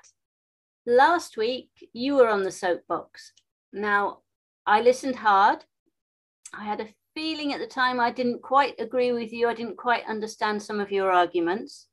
Last 0.85 1.37
week, 1.37 1.69
you 1.93 2.15
were 2.15 2.29
on 2.29 2.43
the 2.43 2.51
soapbox. 2.51 3.33
Now, 3.73 4.19
I 4.65 4.81
listened 4.81 5.17
hard 5.17 5.63
I 6.53 6.63
had 6.63 6.81
a 6.81 6.93
feeling 7.13 7.53
at 7.53 7.59
the 7.59 7.67
time 7.67 7.99
I 7.99 8.11
didn't 8.11 8.41
quite 8.41 8.75
agree 8.79 9.11
with 9.11 9.33
you. 9.33 9.47
I 9.47 9.53
didn't 9.53 9.77
quite 9.77 10.07
understand 10.07 10.61
some 10.61 10.79
of 10.79 10.91
your 10.91 11.11
arguments. 11.11 11.87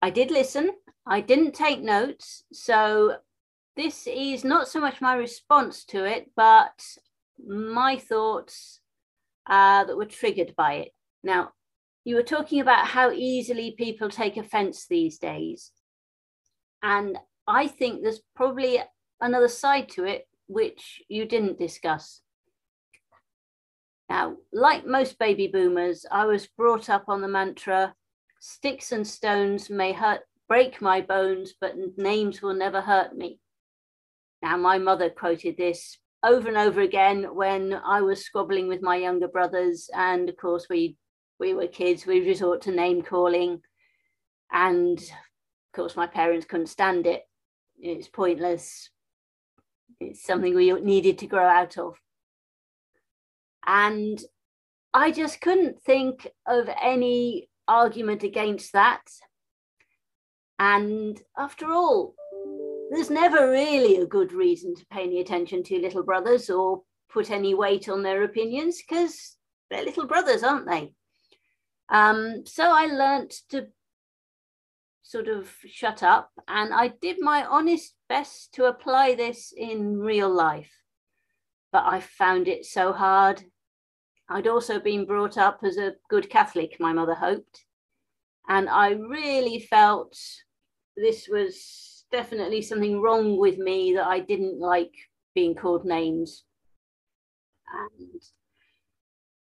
I 0.00 0.10
did 0.10 0.30
listen, 0.30 0.70
I 1.06 1.20
didn't 1.20 1.54
take 1.54 1.80
notes. 1.80 2.44
So 2.52 3.16
this 3.76 4.06
is 4.06 4.44
not 4.44 4.68
so 4.68 4.80
much 4.80 5.00
my 5.00 5.14
response 5.14 5.84
to 5.86 6.04
it, 6.04 6.30
but 6.36 6.82
my 7.46 7.96
thoughts 7.96 8.80
uh, 9.48 9.84
that 9.84 9.96
were 9.96 10.06
triggered 10.06 10.54
by 10.56 10.74
it. 10.74 10.88
Now, 11.22 11.52
you 12.04 12.16
were 12.16 12.22
talking 12.22 12.60
about 12.60 12.86
how 12.86 13.12
easily 13.12 13.74
people 13.76 14.08
take 14.08 14.36
offense 14.36 14.86
these 14.86 15.18
days. 15.18 15.70
And 16.82 17.18
I 17.46 17.68
think 17.68 18.02
there's 18.02 18.22
probably 18.34 18.80
another 19.20 19.48
side 19.48 19.88
to 19.90 20.04
it, 20.04 20.26
which 20.48 21.02
you 21.08 21.26
didn't 21.26 21.58
discuss. 21.58 22.20
Now, 24.08 24.36
like 24.52 24.86
most 24.86 25.18
baby 25.18 25.46
boomers, 25.46 26.04
I 26.10 26.26
was 26.26 26.46
brought 26.46 26.90
up 26.90 27.04
on 27.08 27.22
the 27.22 27.28
mantra 27.28 27.94
sticks 28.40 28.90
and 28.92 29.06
stones 29.06 29.70
may 29.70 29.92
hurt, 29.92 30.20
break 30.48 30.82
my 30.82 31.00
bones, 31.00 31.54
but 31.60 31.76
names 31.96 32.42
will 32.42 32.54
never 32.54 32.80
hurt 32.80 33.16
me. 33.16 33.38
Now, 34.42 34.56
my 34.56 34.78
mother 34.78 35.08
quoted 35.08 35.56
this 35.56 35.98
over 36.24 36.48
and 36.48 36.56
over 36.56 36.80
again 36.80 37.34
when 37.34 37.74
I 37.84 38.00
was 38.00 38.24
squabbling 38.24 38.68
with 38.68 38.82
my 38.82 38.96
younger 38.96 39.28
brothers. 39.28 39.90
And 39.94 40.28
of 40.28 40.36
course, 40.36 40.66
we, 40.68 40.96
we 41.38 41.54
were 41.54 41.66
kids, 41.66 42.06
we 42.06 42.26
resort 42.26 42.62
to 42.62 42.70
name 42.70 43.02
calling. 43.02 43.60
And 44.52 44.98
of 44.98 45.72
course, 45.74 45.96
my 45.96 46.06
parents 46.06 46.46
couldn't 46.46 46.66
stand 46.66 47.06
it. 47.06 47.22
It's 47.78 48.08
pointless. 48.08 48.90
It's 50.00 50.24
something 50.24 50.54
we 50.54 50.72
needed 50.72 51.18
to 51.18 51.26
grow 51.26 51.46
out 51.46 51.78
of. 51.78 51.96
And 53.66 54.22
I 54.94 55.10
just 55.10 55.40
couldn't 55.40 55.82
think 55.82 56.28
of 56.46 56.68
any 56.80 57.48
argument 57.66 58.22
against 58.22 58.72
that. 58.72 59.02
And 60.58 61.20
after 61.36 61.72
all, 61.72 62.14
there's 62.92 63.10
never 63.10 63.50
really 63.50 63.96
a 63.96 64.06
good 64.06 64.32
reason 64.32 64.74
to 64.76 64.86
pay 64.86 65.02
any 65.04 65.20
attention 65.20 65.62
to 65.64 65.80
little 65.80 66.02
brothers 66.02 66.50
or 66.50 66.82
put 67.10 67.30
any 67.30 67.54
weight 67.54 67.88
on 67.88 68.02
their 68.02 68.22
opinions 68.22 68.82
because 68.82 69.36
they're 69.70 69.84
little 69.84 70.06
brothers, 70.06 70.42
aren't 70.42 70.66
they? 70.66 70.92
Um, 71.88 72.44
so 72.46 72.70
I 72.70 72.86
learnt 72.86 73.34
to 73.50 73.68
sort 75.02 75.28
of 75.28 75.50
shut 75.66 76.02
up 76.02 76.30
and 76.48 76.72
I 76.72 76.88
did 76.88 77.16
my 77.20 77.44
honest 77.44 77.94
best 78.08 78.54
to 78.54 78.64
apply 78.64 79.14
this 79.14 79.52
in 79.56 79.98
real 79.98 80.32
life. 80.32 80.72
But 81.70 81.84
I 81.86 82.00
found 82.00 82.48
it 82.48 82.66
so 82.66 82.92
hard 82.92 83.42
I'd 84.32 84.46
also 84.46 84.80
been 84.80 85.04
brought 85.04 85.36
up 85.36 85.60
as 85.62 85.76
a 85.76 85.94
good 86.08 86.30
Catholic, 86.30 86.80
my 86.80 86.92
mother 86.92 87.14
hoped. 87.14 87.66
And 88.48 88.68
I 88.68 88.92
really 88.92 89.60
felt 89.60 90.16
this 90.96 91.28
was 91.28 91.91
definitely 92.12 92.62
something 92.62 93.00
wrong 93.00 93.38
with 93.38 93.58
me 93.58 93.94
that 93.94 94.06
I 94.06 94.20
didn't 94.20 94.60
like 94.60 94.94
being 95.34 95.54
called 95.54 95.84
names. 95.84 96.44
And 97.74 98.22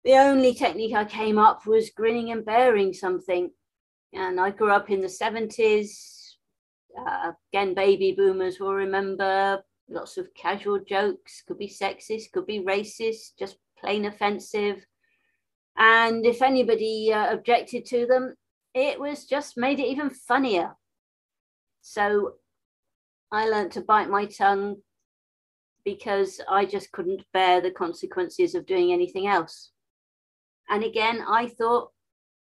the 0.04 0.12
only 0.12 0.54
technique 0.54 0.94
I 0.94 1.04
came 1.04 1.38
up 1.38 1.66
was 1.66 1.90
grinning 1.90 2.30
and 2.30 2.44
bearing 2.44 2.92
something. 2.92 3.50
And 4.12 4.38
I 4.38 4.50
grew 4.50 4.70
up 4.70 4.90
in 4.90 5.00
the 5.00 5.08
70s. 5.08 6.36
Uh, 6.98 7.32
again, 7.52 7.74
baby 7.74 8.14
boomers 8.16 8.60
will 8.60 8.74
remember 8.74 9.62
lots 9.88 10.18
of 10.18 10.32
casual 10.34 10.78
jokes, 10.78 11.42
could 11.46 11.58
be 11.58 11.68
sexist, 11.68 12.32
could 12.32 12.46
be 12.46 12.60
racist, 12.60 13.38
just 13.38 13.56
plain 13.78 14.04
offensive. 14.04 14.84
And 15.76 16.26
if 16.26 16.42
anybody 16.42 17.12
uh, 17.12 17.32
objected 17.32 17.86
to 17.86 18.06
them, 18.06 18.34
it 18.74 19.00
was 19.00 19.24
just 19.24 19.56
made 19.56 19.80
it 19.80 19.86
even 19.86 20.10
funnier. 20.10 20.74
So 21.80 22.34
I 23.30 23.48
learned 23.48 23.72
to 23.72 23.80
bite 23.80 24.08
my 24.08 24.26
tongue 24.26 24.76
because 25.84 26.40
I 26.48 26.64
just 26.64 26.92
couldn't 26.92 27.24
bear 27.32 27.60
the 27.60 27.70
consequences 27.70 28.54
of 28.54 28.66
doing 28.66 28.92
anything 28.92 29.26
else. 29.26 29.70
And 30.68 30.84
again, 30.84 31.22
I 31.26 31.46
thought 31.48 31.92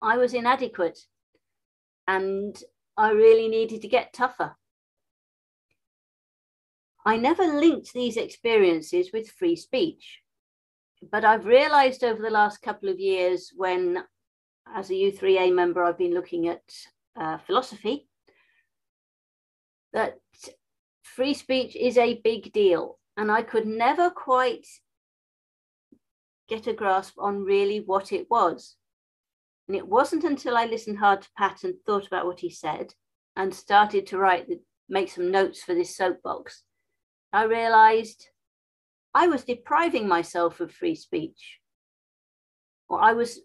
I 0.01 0.17
was 0.17 0.33
inadequate 0.33 0.99
and 2.07 2.61
I 2.97 3.11
really 3.11 3.47
needed 3.47 3.81
to 3.81 3.87
get 3.87 4.13
tougher. 4.13 4.55
I 7.05 7.17
never 7.17 7.45
linked 7.45 7.93
these 7.93 8.17
experiences 8.17 9.11
with 9.13 9.31
free 9.31 9.55
speech 9.55 10.21
but 11.11 11.23
I've 11.23 11.45
realized 11.45 12.03
over 12.03 12.21
the 12.21 12.29
last 12.29 12.61
couple 12.61 12.89
of 12.89 12.99
years 12.99 13.53
when, 13.55 14.03
as 14.75 14.89
a 14.89 14.93
U3A 14.93 15.53
member, 15.53 15.83
I've 15.83 15.97
been 15.97 16.13
looking 16.13 16.47
at 16.47 16.61
uh, 17.15 17.37
philosophy, 17.37 18.07
that 19.93 20.19
free 21.15 21.33
speech 21.33 21.75
is 21.75 21.97
a 21.97 22.21
big 22.23 22.51
deal. 22.53 22.97
And 23.17 23.31
I 23.31 23.41
could 23.41 23.67
never 23.67 24.09
quite 24.09 24.65
get 26.47 26.67
a 26.67 26.73
grasp 26.73 27.15
on 27.17 27.43
really 27.43 27.79
what 27.79 28.11
it 28.11 28.27
was. 28.29 28.75
And 29.67 29.75
it 29.75 29.87
wasn't 29.87 30.23
until 30.23 30.57
I 30.57 30.65
listened 30.65 30.97
hard 30.97 31.21
to 31.21 31.29
Pat 31.37 31.63
and 31.63 31.75
thought 31.85 32.07
about 32.07 32.25
what 32.25 32.39
he 32.39 32.49
said 32.49 32.93
and 33.35 33.53
started 33.53 34.07
to 34.07 34.17
write, 34.17 34.47
the, 34.47 34.59
make 34.89 35.11
some 35.11 35.31
notes 35.31 35.61
for 35.61 35.75
this 35.75 35.95
soapbox, 35.95 36.63
I 37.31 37.43
realized 37.43 38.29
I 39.13 39.27
was 39.27 39.43
depriving 39.43 40.07
myself 40.07 40.59
of 40.59 40.71
free 40.71 40.95
speech, 40.95 41.59
or 42.87 42.99
I 43.01 43.13
was 43.13 43.41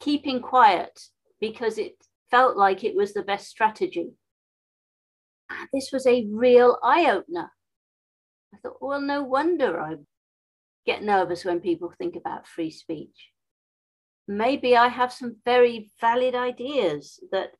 keeping 0.00 0.40
quiet 0.40 0.98
because 1.40 1.78
it 1.78 1.94
felt 2.30 2.56
like 2.56 2.82
it 2.82 2.96
was 2.96 3.12
the 3.12 3.22
best 3.22 3.48
strategy. 3.48 4.10
This 5.72 5.90
was 5.92 6.06
a 6.06 6.26
real 6.30 6.78
eye 6.82 7.10
opener. 7.10 7.50
I 8.54 8.58
thought, 8.58 8.80
well, 8.80 9.00
no 9.00 9.22
wonder 9.22 9.80
I 9.80 9.96
get 10.86 11.02
nervous 11.02 11.44
when 11.44 11.60
people 11.60 11.92
think 11.96 12.16
about 12.16 12.46
free 12.46 12.70
speech. 12.70 13.30
Maybe 14.26 14.76
I 14.76 14.88
have 14.88 15.12
some 15.12 15.36
very 15.44 15.90
valid 16.00 16.34
ideas 16.34 17.20
that 17.32 17.50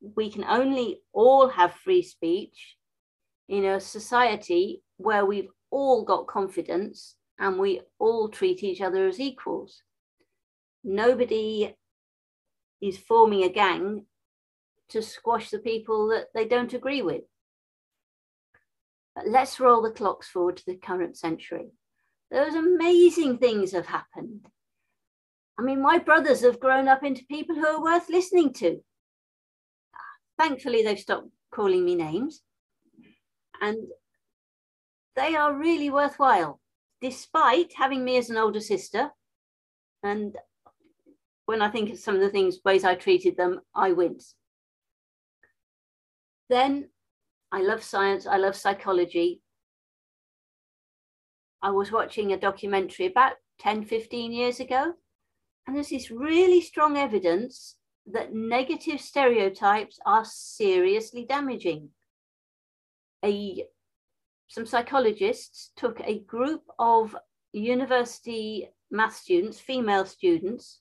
we 0.00 0.30
can 0.30 0.44
only 0.44 1.00
all 1.12 1.48
have 1.48 1.74
free 1.74 2.02
speech 2.02 2.76
in 3.48 3.64
a 3.64 3.80
society 3.80 4.82
where 4.96 5.24
we've 5.24 5.48
all 5.70 6.04
got 6.04 6.26
confidence 6.26 7.16
and 7.38 7.58
we 7.58 7.80
all 7.98 8.28
treat 8.28 8.62
each 8.62 8.80
other 8.80 9.06
as 9.06 9.20
equals. 9.20 9.82
nobody 10.84 11.74
is 12.80 12.98
forming 12.98 13.42
a 13.42 13.48
gang 13.48 14.06
to 14.90 15.02
squash 15.02 15.50
the 15.50 15.58
people 15.58 16.08
that 16.08 16.26
they 16.34 16.46
don't 16.46 16.72
agree 16.72 17.02
with. 17.02 17.22
But 19.14 19.28
let's 19.28 19.60
roll 19.60 19.82
the 19.82 19.90
clocks 19.90 20.28
forward 20.28 20.58
to 20.58 20.66
the 20.66 20.76
current 20.76 21.16
century. 21.16 21.68
Those 22.30 22.54
amazing 22.54 23.38
things 23.38 23.72
have 23.72 23.86
happened. 23.86 24.46
I 25.58 25.62
mean, 25.62 25.80
my 25.80 25.98
brothers 25.98 26.42
have 26.42 26.60
grown 26.60 26.86
up 26.86 27.02
into 27.02 27.24
people 27.26 27.56
who 27.56 27.66
are 27.66 27.82
worth 27.82 28.10
listening 28.10 28.52
to. 28.54 28.82
Thankfully, 30.38 30.82
they've 30.82 30.98
stopped 30.98 31.28
calling 31.50 31.84
me 31.84 31.94
names. 31.94 32.42
And 33.60 33.78
they 35.14 35.34
are 35.34 35.56
really 35.56 35.88
worthwhile, 35.88 36.60
despite 37.00 37.72
having 37.74 38.04
me 38.04 38.18
as 38.18 38.28
an 38.28 38.36
older 38.36 38.60
sister. 38.60 39.10
And 40.02 40.36
when 41.46 41.62
I 41.62 41.70
think 41.70 41.90
of 41.90 41.98
some 41.98 42.14
of 42.14 42.20
the 42.20 42.28
things, 42.28 42.58
ways 42.64 42.84
I 42.84 42.96
treated 42.96 43.38
them, 43.38 43.60
I 43.74 43.92
wince. 43.92 44.34
Then 46.48 46.90
I 47.50 47.62
love 47.62 47.82
science, 47.82 48.26
I 48.26 48.36
love 48.36 48.56
psychology. 48.56 49.40
I 51.62 51.70
was 51.70 51.90
watching 51.90 52.32
a 52.32 52.38
documentary 52.38 53.06
about 53.06 53.32
10, 53.60 53.84
15 53.84 54.32
years 54.32 54.60
ago, 54.60 54.92
and 55.66 55.74
there's 55.74 55.88
this 55.88 56.10
really 56.10 56.60
strong 56.60 56.96
evidence 56.96 57.76
that 58.06 58.32
negative 58.32 59.00
stereotypes 59.00 59.98
are 60.06 60.24
seriously 60.24 61.24
damaging. 61.28 61.88
A, 63.24 63.64
some 64.46 64.66
psychologists 64.66 65.72
took 65.76 66.00
a 66.00 66.20
group 66.20 66.62
of 66.78 67.16
university 67.52 68.68
math 68.90 69.16
students, 69.16 69.58
female 69.58 70.04
students, 70.04 70.80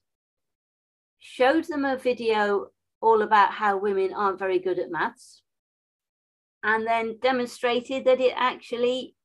showed 1.19 1.63
them 1.65 1.85
a 1.85 1.97
video 1.97 2.67
all 3.01 3.23
about 3.23 3.51
how 3.51 3.77
women 3.77 4.13
aren't 4.13 4.37
very 4.37 4.59
good 4.59 4.77
at 4.77 4.91
maths, 4.91 5.41
and 6.65 6.85
then 6.85 7.19
demonstrated 7.21 8.05
that 8.05 8.19
it 8.19 8.33
actually, 8.35 9.15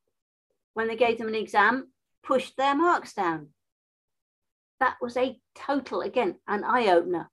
when 0.75 0.87
they 0.87 0.95
gave 0.95 1.17
them 1.17 1.27
an 1.27 1.35
exam, 1.35 1.87
pushed 2.23 2.55
their 2.55 2.75
marks 2.75 3.13
down. 3.13 3.47
That 4.79 4.97
was 5.01 5.17
a 5.17 5.39
total, 5.55 6.01
again, 6.01 6.35
an 6.47 6.63
eye 6.63 6.89
opener. 6.89 7.31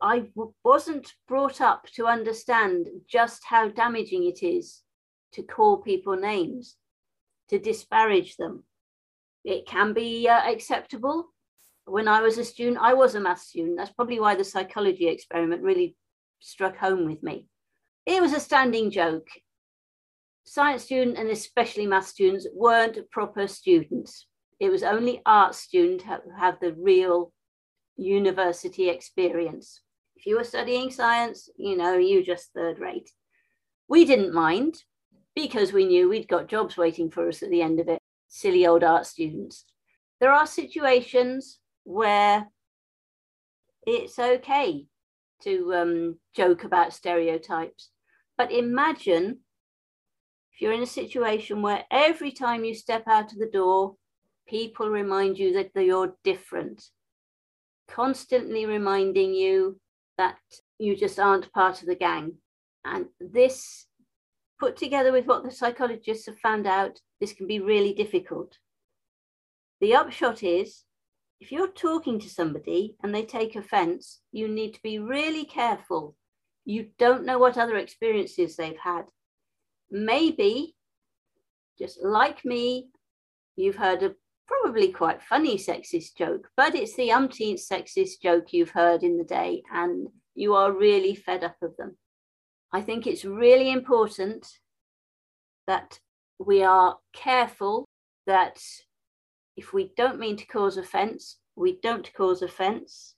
I 0.00 0.30
wasn't 0.64 1.12
brought 1.28 1.60
up 1.60 1.86
to 1.96 2.06
understand 2.06 2.88
just 3.06 3.42
how 3.44 3.68
damaging 3.68 4.24
it 4.24 4.42
is 4.42 4.80
to 5.32 5.42
call 5.42 5.82
people 5.82 6.16
names, 6.16 6.76
to 7.50 7.58
disparage 7.58 8.36
them. 8.36 8.64
It 9.44 9.66
can 9.66 9.92
be 9.92 10.28
uh, 10.28 10.50
acceptable. 10.50 11.26
When 11.84 12.08
I 12.08 12.22
was 12.22 12.38
a 12.38 12.44
student, 12.44 12.78
I 12.80 12.94
was 12.94 13.14
a 13.14 13.20
math 13.20 13.40
student. 13.40 13.76
That's 13.76 13.92
probably 13.92 14.18
why 14.18 14.34
the 14.34 14.44
psychology 14.44 15.08
experiment 15.08 15.62
really 15.62 15.94
struck 16.40 16.76
home 16.78 17.04
with 17.04 17.22
me. 17.22 17.48
It 18.04 18.20
was 18.20 18.32
a 18.32 18.40
standing 18.40 18.90
joke. 18.90 19.28
Science 20.44 20.84
student 20.84 21.18
and 21.18 21.30
especially 21.30 21.86
math 21.86 22.06
students 22.06 22.46
weren't 22.52 22.98
proper 23.10 23.46
students. 23.46 24.26
It 24.58 24.70
was 24.70 24.82
only 24.82 25.22
art 25.24 25.54
students 25.54 26.04
who 26.04 26.30
have 26.38 26.58
the 26.60 26.74
real 26.74 27.32
university 27.96 28.88
experience. 28.88 29.80
If 30.16 30.26
you 30.26 30.36
were 30.36 30.44
studying 30.44 30.90
science, 30.90 31.48
you 31.56 31.76
know, 31.76 31.96
you 31.96 32.24
just 32.24 32.52
third 32.52 32.78
rate. 32.78 33.10
We 33.88 34.04
didn't 34.04 34.34
mind 34.34 34.82
because 35.34 35.72
we 35.72 35.84
knew 35.84 36.08
we'd 36.08 36.28
got 36.28 36.48
jobs 36.48 36.76
waiting 36.76 37.10
for 37.10 37.28
us 37.28 37.42
at 37.42 37.50
the 37.50 37.62
end 37.62 37.80
of 37.80 37.88
it. 37.88 37.98
Silly 38.28 38.66
old 38.66 38.82
art 38.82 39.06
students. 39.06 39.64
There 40.20 40.32
are 40.32 40.46
situations 40.46 41.58
where 41.84 42.46
it's 43.86 44.18
okay 44.18 44.86
to 45.42 45.74
um, 45.74 46.18
joke 46.34 46.64
about 46.64 46.92
stereotypes. 46.92 47.90
But 48.36 48.52
imagine 48.52 49.40
if 50.52 50.60
you're 50.60 50.72
in 50.72 50.82
a 50.82 50.86
situation 50.86 51.62
where 51.62 51.84
every 51.90 52.32
time 52.32 52.64
you 52.64 52.74
step 52.74 53.04
out 53.06 53.32
of 53.32 53.38
the 53.38 53.50
door, 53.50 53.96
people 54.46 54.88
remind 54.88 55.38
you 55.38 55.52
that 55.54 55.70
you're 55.74 56.14
different, 56.24 56.82
constantly 57.88 58.66
reminding 58.66 59.34
you 59.34 59.80
that 60.18 60.38
you 60.78 60.96
just 60.96 61.18
aren't 61.18 61.52
part 61.52 61.80
of 61.80 61.88
the 61.88 61.94
gang. 61.94 62.34
And 62.84 63.06
this, 63.20 63.86
put 64.58 64.76
together 64.76 65.12
with 65.12 65.26
what 65.26 65.44
the 65.44 65.50
psychologists 65.50 66.26
have 66.26 66.38
found 66.38 66.66
out, 66.66 66.98
this 67.20 67.32
can 67.32 67.46
be 67.46 67.60
really 67.60 67.94
difficult. 67.94 68.58
The 69.80 69.94
upshot 69.94 70.42
is 70.42 70.84
if 71.40 71.50
you're 71.50 71.68
talking 71.68 72.20
to 72.20 72.28
somebody 72.28 72.96
and 73.02 73.14
they 73.14 73.24
take 73.24 73.56
offense, 73.56 74.20
you 74.30 74.46
need 74.46 74.74
to 74.74 74.82
be 74.82 74.98
really 74.98 75.44
careful. 75.44 76.14
You 76.64 76.88
don't 76.98 77.24
know 77.24 77.38
what 77.38 77.58
other 77.58 77.76
experiences 77.76 78.56
they've 78.56 78.78
had. 78.82 79.04
Maybe, 79.90 80.74
just 81.78 82.02
like 82.02 82.44
me, 82.44 82.88
you've 83.56 83.76
heard 83.76 84.02
a 84.02 84.14
probably 84.46 84.88
quite 84.88 85.22
funny 85.22 85.56
sexist 85.56 86.16
joke, 86.16 86.48
but 86.56 86.74
it's 86.74 86.94
the 86.96 87.10
umpteenth 87.12 87.60
sexist 87.60 88.20
joke 88.22 88.52
you've 88.52 88.70
heard 88.70 89.02
in 89.02 89.16
the 89.16 89.24
day, 89.24 89.62
and 89.72 90.08
you 90.34 90.54
are 90.54 90.72
really 90.72 91.14
fed 91.14 91.44
up 91.44 91.56
of 91.62 91.76
them. 91.76 91.96
I 92.72 92.80
think 92.80 93.06
it's 93.06 93.24
really 93.24 93.70
important 93.70 94.46
that 95.66 95.98
we 96.38 96.62
are 96.62 96.96
careful 97.12 97.84
that 98.26 98.60
if 99.56 99.72
we 99.72 99.92
don't 99.96 100.18
mean 100.18 100.36
to 100.36 100.46
cause 100.46 100.76
offense, 100.76 101.38
we 101.56 101.78
don't 101.82 102.12
cause 102.14 102.42
offense, 102.42 103.14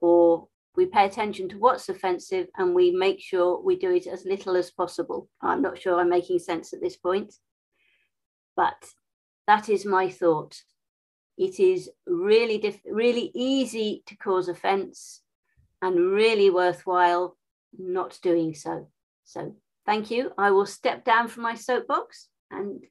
or 0.00 0.48
we 0.76 0.86
pay 0.86 1.04
attention 1.06 1.48
to 1.48 1.58
what's 1.58 1.88
offensive 1.88 2.48
and 2.56 2.74
we 2.74 2.90
make 2.90 3.20
sure 3.20 3.60
we 3.60 3.76
do 3.76 3.92
it 3.94 4.06
as 4.06 4.24
little 4.24 4.56
as 4.56 4.70
possible. 4.70 5.28
I'm 5.40 5.62
not 5.62 5.80
sure 5.80 6.00
I'm 6.00 6.10
making 6.10 6.40
sense 6.40 6.72
at 6.72 6.80
this 6.80 6.96
point, 6.96 7.34
but 8.56 8.90
that 9.46 9.68
is 9.68 9.84
my 9.84 10.10
thought. 10.10 10.56
It 11.36 11.60
is 11.60 11.90
really 12.06 12.58
diff- 12.58 12.80
really 12.86 13.30
easy 13.34 14.02
to 14.06 14.16
cause 14.16 14.48
offence 14.48 15.22
and 15.80 16.12
really 16.12 16.50
worthwhile 16.50 17.36
not 17.78 18.18
doing 18.22 18.54
so. 18.54 18.88
So 19.24 19.54
thank 19.86 20.10
you. 20.10 20.32
I 20.38 20.50
will 20.50 20.66
step 20.66 21.04
down 21.04 21.28
from 21.28 21.42
my 21.44 21.54
soapbox 21.54 22.28
and 22.50 22.84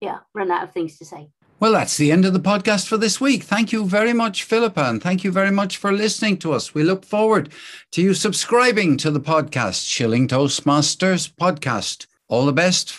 yeah, 0.00 0.20
run 0.34 0.50
out 0.50 0.64
of 0.64 0.72
things 0.72 0.98
to 0.98 1.04
say. 1.04 1.30
Well, 1.60 1.72
that's 1.72 1.98
the 1.98 2.10
end 2.10 2.24
of 2.24 2.32
the 2.32 2.40
podcast 2.40 2.88
for 2.88 2.96
this 2.96 3.20
week. 3.20 3.42
Thank 3.42 3.70
you 3.70 3.84
very 3.84 4.14
much, 4.14 4.44
Philippa, 4.44 4.82
and 4.82 5.02
thank 5.02 5.24
you 5.24 5.30
very 5.30 5.50
much 5.50 5.76
for 5.76 5.92
listening 5.92 6.38
to 6.38 6.54
us. 6.54 6.72
We 6.72 6.82
look 6.82 7.04
forward 7.04 7.50
to 7.92 8.00
you 8.00 8.14
subscribing 8.14 8.96
to 8.96 9.10
the 9.10 9.20
podcast, 9.20 9.86
Shilling 9.86 10.26
Toastmasters 10.26 11.30
Podcast. 11.30 12.06
All 12.28 12.46
the 12.46 12.54
best 12.54 12.96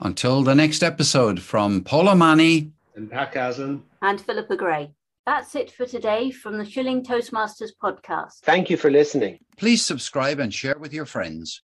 until 0.00 0.42
the 0.42 0.54
next 0.54 0.82
episode 0.82 1.42
from 1.42 1.84
Paul 1.84 2.08
O'Mahony 2.08 2.72
and 2.96 3.10
Pat 3.10 3.34
Caslin 3.34 3.82
and 4.00 4.18
Philippa 4.18 4.56
Gray. 4.56 4.94
That's 5.26 5.54
it 5.54 5.70
for 5.70 5.84
today 5.84 6.30
from 6.30 6.56
the 6.56 6.64
Shilling 6.64 7.04
Toastmasters 7.04 7.72
podcast. 7.82 8.38
Thank 8.44 8.70
you 8.70 8.78
for 8.78 8.90
listening. 8.90 9.40
Please 9.58 9.84
subscribe 9.84 10.38
and 10.38 10.54
share 10.54 10.78
with 10.78 10.94
your 10.94 11.04
friends. 11.04 11.60